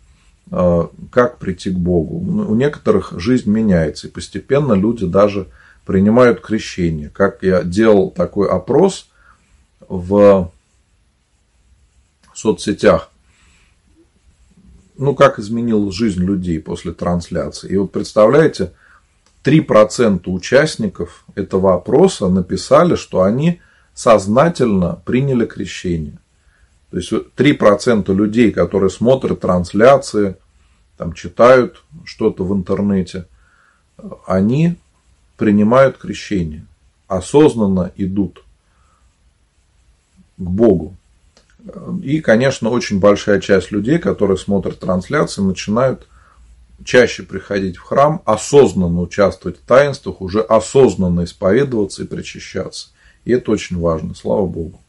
э, 0.50 0.86
как 1.10 1.38
прийти 1.38 1.70
к 1.70 1.78
Богу. 1.78 2.18
У 2.18 2.54
некоторых 2.54 3.12
жизнь 3.18 3.50
меняется, 3.50 4.08
и 4.08 4.10
постепенно 4.10 4.72
люди 4.72 5.06
даже 5.06 5.46
принимают 5.86 6.40
крещение. 6.40 7.10
Как 7.10 7.42
я 7.42 7.62
делал 7.62 8.10
такой 8.10 8.48
опрос 8.48 9.08
в 9.88 10.50
соцсетях, 12.34 13.10
ну, 14.96 15.14
как 15.14 15.38
изменил 15.38 15.90
жизнь 15.90 16.22
людей 16.22 16.60
после 16.60 16.92
трансляции. 16.92 17.70
И 17.70 17.76
вот 17.76 17.92
представляете, 17.92 18.72
3% 19.44 20.22
участников 20.26 21.24
этого 21.34 21.74
опроса 21.74 22.28
написали, 22.28 22.94
что 22.96 23.22
они 23.22 23.60
сознательно 23.94 25.00
приняли 25.04 25.46
крещение. 25.46 26.18
То 26.90 26.98
есть 26.98 27.12
3% 27.12 28.12
людей, 28.14 28.52
которые 28.52 28.90
смотрят 28.90 29.40
трансляции, 29.40 30.36
там, 30.96 31.12
читают 31.12 31.82
что-то 32.04 32.44
в 32.44 32.54
интернете, 32.54 33.26
они 34.26 34.76
принимают 35.36 35.96
крещение, 35.96 36.66
осознанно 37.08 37.92
идут 37.96 38.44
к 40.36 40.42
Богу. 40.42 40.96
И, 42.02 42.20
конечно, 42.20 42.68
очень 42.68 43.00
большая 43.00 43.40
часть 43.40 43.70
людей, 43.70 43.98
которые 43.98 44.36
смотрят 44.36 44.78
трансляции, 44.78 45.40
начинают 45.40 46.06
чаще 46.84 47.22
приходить 47.22 47.76
в 47.76 47.82
храм, 47.82 48.20
осознанно 48.24 49.00
участвовать 49.00 49.58
в 49.58 49.64
таинствах, 49.64 50.20
уже 50.20 50.40
осознанно 50.40 51.24
исповедоваться 51.24 52.02
и 52.02 52.06
причащаться. 52.06 52.88
И 53.24 53.32
это 53.32 53.50
очень 53.52 53.78
важно, 53.78 54.14
слава 54.14 54.46
Богу. 54.46 54.80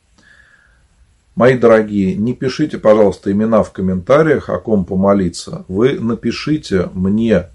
Мои 1.36 1.58
дорогие, 1.58 2.16
не 2.16 2.34
пишите, 2.34 2.78
пожалуйста, 2.78 3.32
имена 3.32 3.62
в 3.62 3.72
комментариях, 3.74 4.50
о 4.50 4.58
ком 4.58 4.86
помолиться. 4.86 5.66
Вы 5.68 6.00
напишите 6.00 6.90
мне 6.94 7.50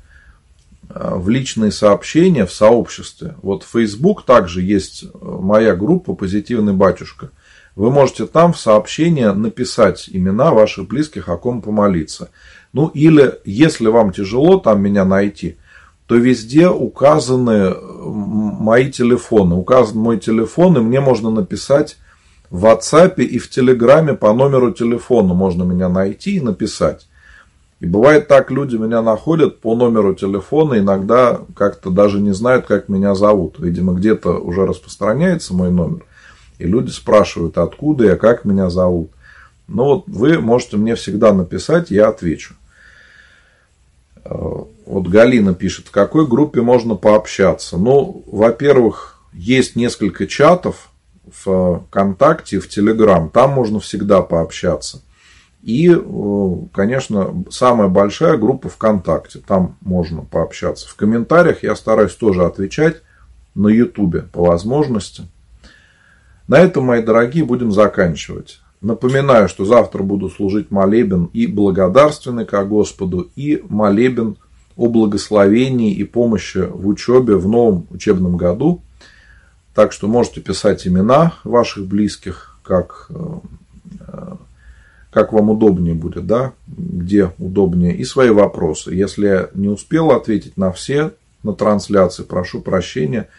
э, 0.90 1.14
в 1.14 1.30
личные 1.30 1.72
сообщения 1.72 2.44
в 2.44 2.52
сообществе. 2.52 3.36
Вот 3.40 3.62
в 3.62 3.68
Facebook 3.68 4.26
также 4.26 4.60
есть 4.60 5.04
э, 5.04 5.08
моя 5.22 5.74
группа 5.74 6.14
«Позитивный 6.14 6.74
батюшка». 6.74 7.30
Вы 7.74 7.90
можете 7.90 8.26
там 8.26 8.52
в 8.52 8.60
сообщение 8.60 9.32
написать 9.32 10.10
имена 10.12 10.50
ваших 10.50 10.86
близких, 10.86 11.30
о 11.30 11.38
ком 11.38 11.62
помолиться. 11.62 12.28
Ну 12.74 12.88
или, 12.88 13.38
если 13.46 13.86
вам 13.86 14.12
тяжело 14.12 14.58
там 14.58 14.82
меня 14.82 15.06
найти, 15.06 15.56
то 16.10 16.16
везде 16.16 16.68
указаны 16.68 17.72
мои 17.72 18.90
телефоны. 18.90 19.54
Указан 19.54 19.98
мой 19.98 20.18
телефон, 20.18 20.76
и 20.76 20.80
мне 20.80 21.00
можно 21.00 21.30
написать 21.30 21.98
в 22.50 22.64
WhatsApp 22.64 23.22
и 23.22 23.38
в 23.38 23.48
Телеграме 23.48 24.14
по 24.14 24.32
номеру 24.32 24.72
телефона 24.72 25.34
можно 25.34 25.62
меня 25.62 25.88
найти 25.88 26.38
и 26.38 26.40
написать. 26.40 27.06
И 27.78 27.86
бывает 27.86 28.26
так, 28.26 28.50
люди 28.50 28.74
меня 28.74 29.02
находят 29.02 29.60
по 29.60 29.76
номеру 29.76 30.16
телефона, 30.16 30.80
иногда 30.80 31.42
как-то 31.54 31.90
даже 31.90 32.18
не 32.18 32.32
знают, 32.34 32.66
как 32.66 32.88
меня 32.88 33.14
зовут. 33.14 33.60
Видимо, 33.60 33.92
где-то 33.92 34.32
уже 34.32 34.66
распространяется 34.66 35.54
мой 35.54 35.70
номер. 35.70 36.02
И 36.58 36.66
люди 36.66 36.90
спрашивают, 36.90 37.56
откуда 37.56 38.06
я, 38.06 38.16
как 38.16 38.44
меня 38.44 38.68
зовут. 38.68 39.12
Ну 39.68 39.84
вот 39.84 40.04
вы 40.08 40.40
можете 40.40 40.76
мне 40.76 40.96
всегда 40.96 41.32
написать, 41.32 41.92
я 41.92 42.08
отвечу. 42.08 42.54
Э, 44.24 44.34
вот 44.86 45.06
Галина 45.06 45.54
пишет, 45.54 45.88
в 45.88 45.90
какой 45.90 46.26
группе 46.26 46.60
можно 46.60 46.94
пообщаться? 46.94 47.76
Ну, 47.76 48.24
во-первых, 48.26 49.20
есть 49.32 49.76
несколько 49.76 50.26
чатов 50.26 50.90
в 51.44 51.84
ВКонтакте, 51.88 52.58
в 52.58 52.68
Телеграм. 52.68 53.30
Там 53.30 53.52
можно 53.52 53.80
всегда 53.80 54.22
пообщаться. 54.22 55.02
И, 55.62 55.90
э, 55.90 56.54
конечно, 56.72 57.44
самая 57.50 57.88
большая 57.88 58.36
группа 58.36 58.68
ВКонтакте. 58.68 59.40
Там 59.46 59.76
можно 59.80 60.22
пообщаться. 60.22 60.88
В 60.88 60.94
комментариях 60.96 61.62
я 61.62 61.76
стараюсь 61.76 62.14
тоже 62.14 62.44
отвечать 62.44 63.02
на 63.54 63.68
Ютубе 63.68 64.22
по 64.22 64.44
возможности. 64.44 65.24
На 66.48 66.58
этом, 66.58 66.86
мои 66.86 67.02
дорогие, 67.02 67.44
будем 67.44 67.70
заканчивать. 67.70 68.60
Напоминаю, 68.80 69.48
что 69.48 69.66
завтра 69.66 70.02
буду 70.02 70.30
служить 70.30 70.70
молебен 70.70 71.28
и 71.34 71.46
благодарственный 71.46 72.46
ко 72.46 72.64
Господу, 72.64 73.30
и 73.36 73.62
молебен 73.68 74.36
о 74.76 74.88
благословении 74.88 75.92
и 75.92 76.04
помощи 76.04 76.58
в 76.58 76.88
учебе 76.88 77.36
в 77.36 77.46
новом 77.46 77.86
учебном 77.90 78.38
году. 78.38 78.82
Так 79.74 79.92
что 79.92 80.08
можете 80.08 80.40
писать 80.40 80.86
имена 80.86 81.34
ваших 81.44 81.86
близких, 81.86 82.58
как, 82.62 83.10
э, 83.10 84.34
как 85.10 85.32
вам 85.34 85.50
удобнее 85.50 85.94
будет, 85.94 86.26
да, 86.26 86.52
где 86.66 87.32
удобнее, 87.38 87.94
и 87.94 88.04
свои 88.04 88.30
вопросы. 88.30 88.94
Если 88.94 89.26
я 89.26 89.50
не 89.54 89.68
успел 89.68 90.10
ответить 90.10 90.56
на 90.56 90.72
все 90.72 91.12
на 91.42 91.52
трансляции, 91.52 92.22
прошу 92.22 92.60
прощения– 92.62 93.28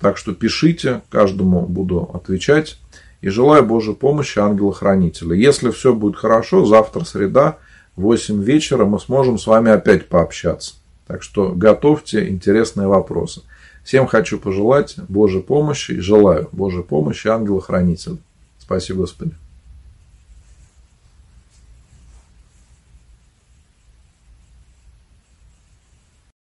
так 0.00 0.16
что 0.16 0.32
пишите, 0.32 1.02
каждому 1.10 1.66
буду 1.66 2.10
отвечать. 2.14 2.78
И 3.20 3.28
желаю 3.28 3.64
Божьей 3.64 3.94
помощи 3.94 4.38
ангела-хранителя. 4.38 5.34
Если 5.34 5.70
все 5.70 5.92
будет 5.92 6.16
хорошо, 6.16 6.64
завтра 6.64 7.04
среда, 7.04 7.58
8 7.96 8.42
вечера 8.42 8.84
мы 8.84 9.00
сможем 9.00 9.38
с 9.38 9.46
вами 9.46 9.72
опять 9.72 10.08
пообщаться. 10.08 10.74
Так 11.06 11.22
что 11.22 11.52
готовьте 11.52 12.28
интересные 12.28 12.86
вопросы. 12.86 13.42
Всем 13.82 14.06
хочу 14.06 14.38
пожелать 14.38 14.96
Божьей 15.08 15.40
помощи 15.40 15.92
и 15.92 16.00
желаю 16.00 16.48
Божьей 16.52 16.82
помощи 16.82 17.26
ангела-хранителя. 17.26 18.18
Спасибо, 18.58 19.00
Господи. 19.00 19.34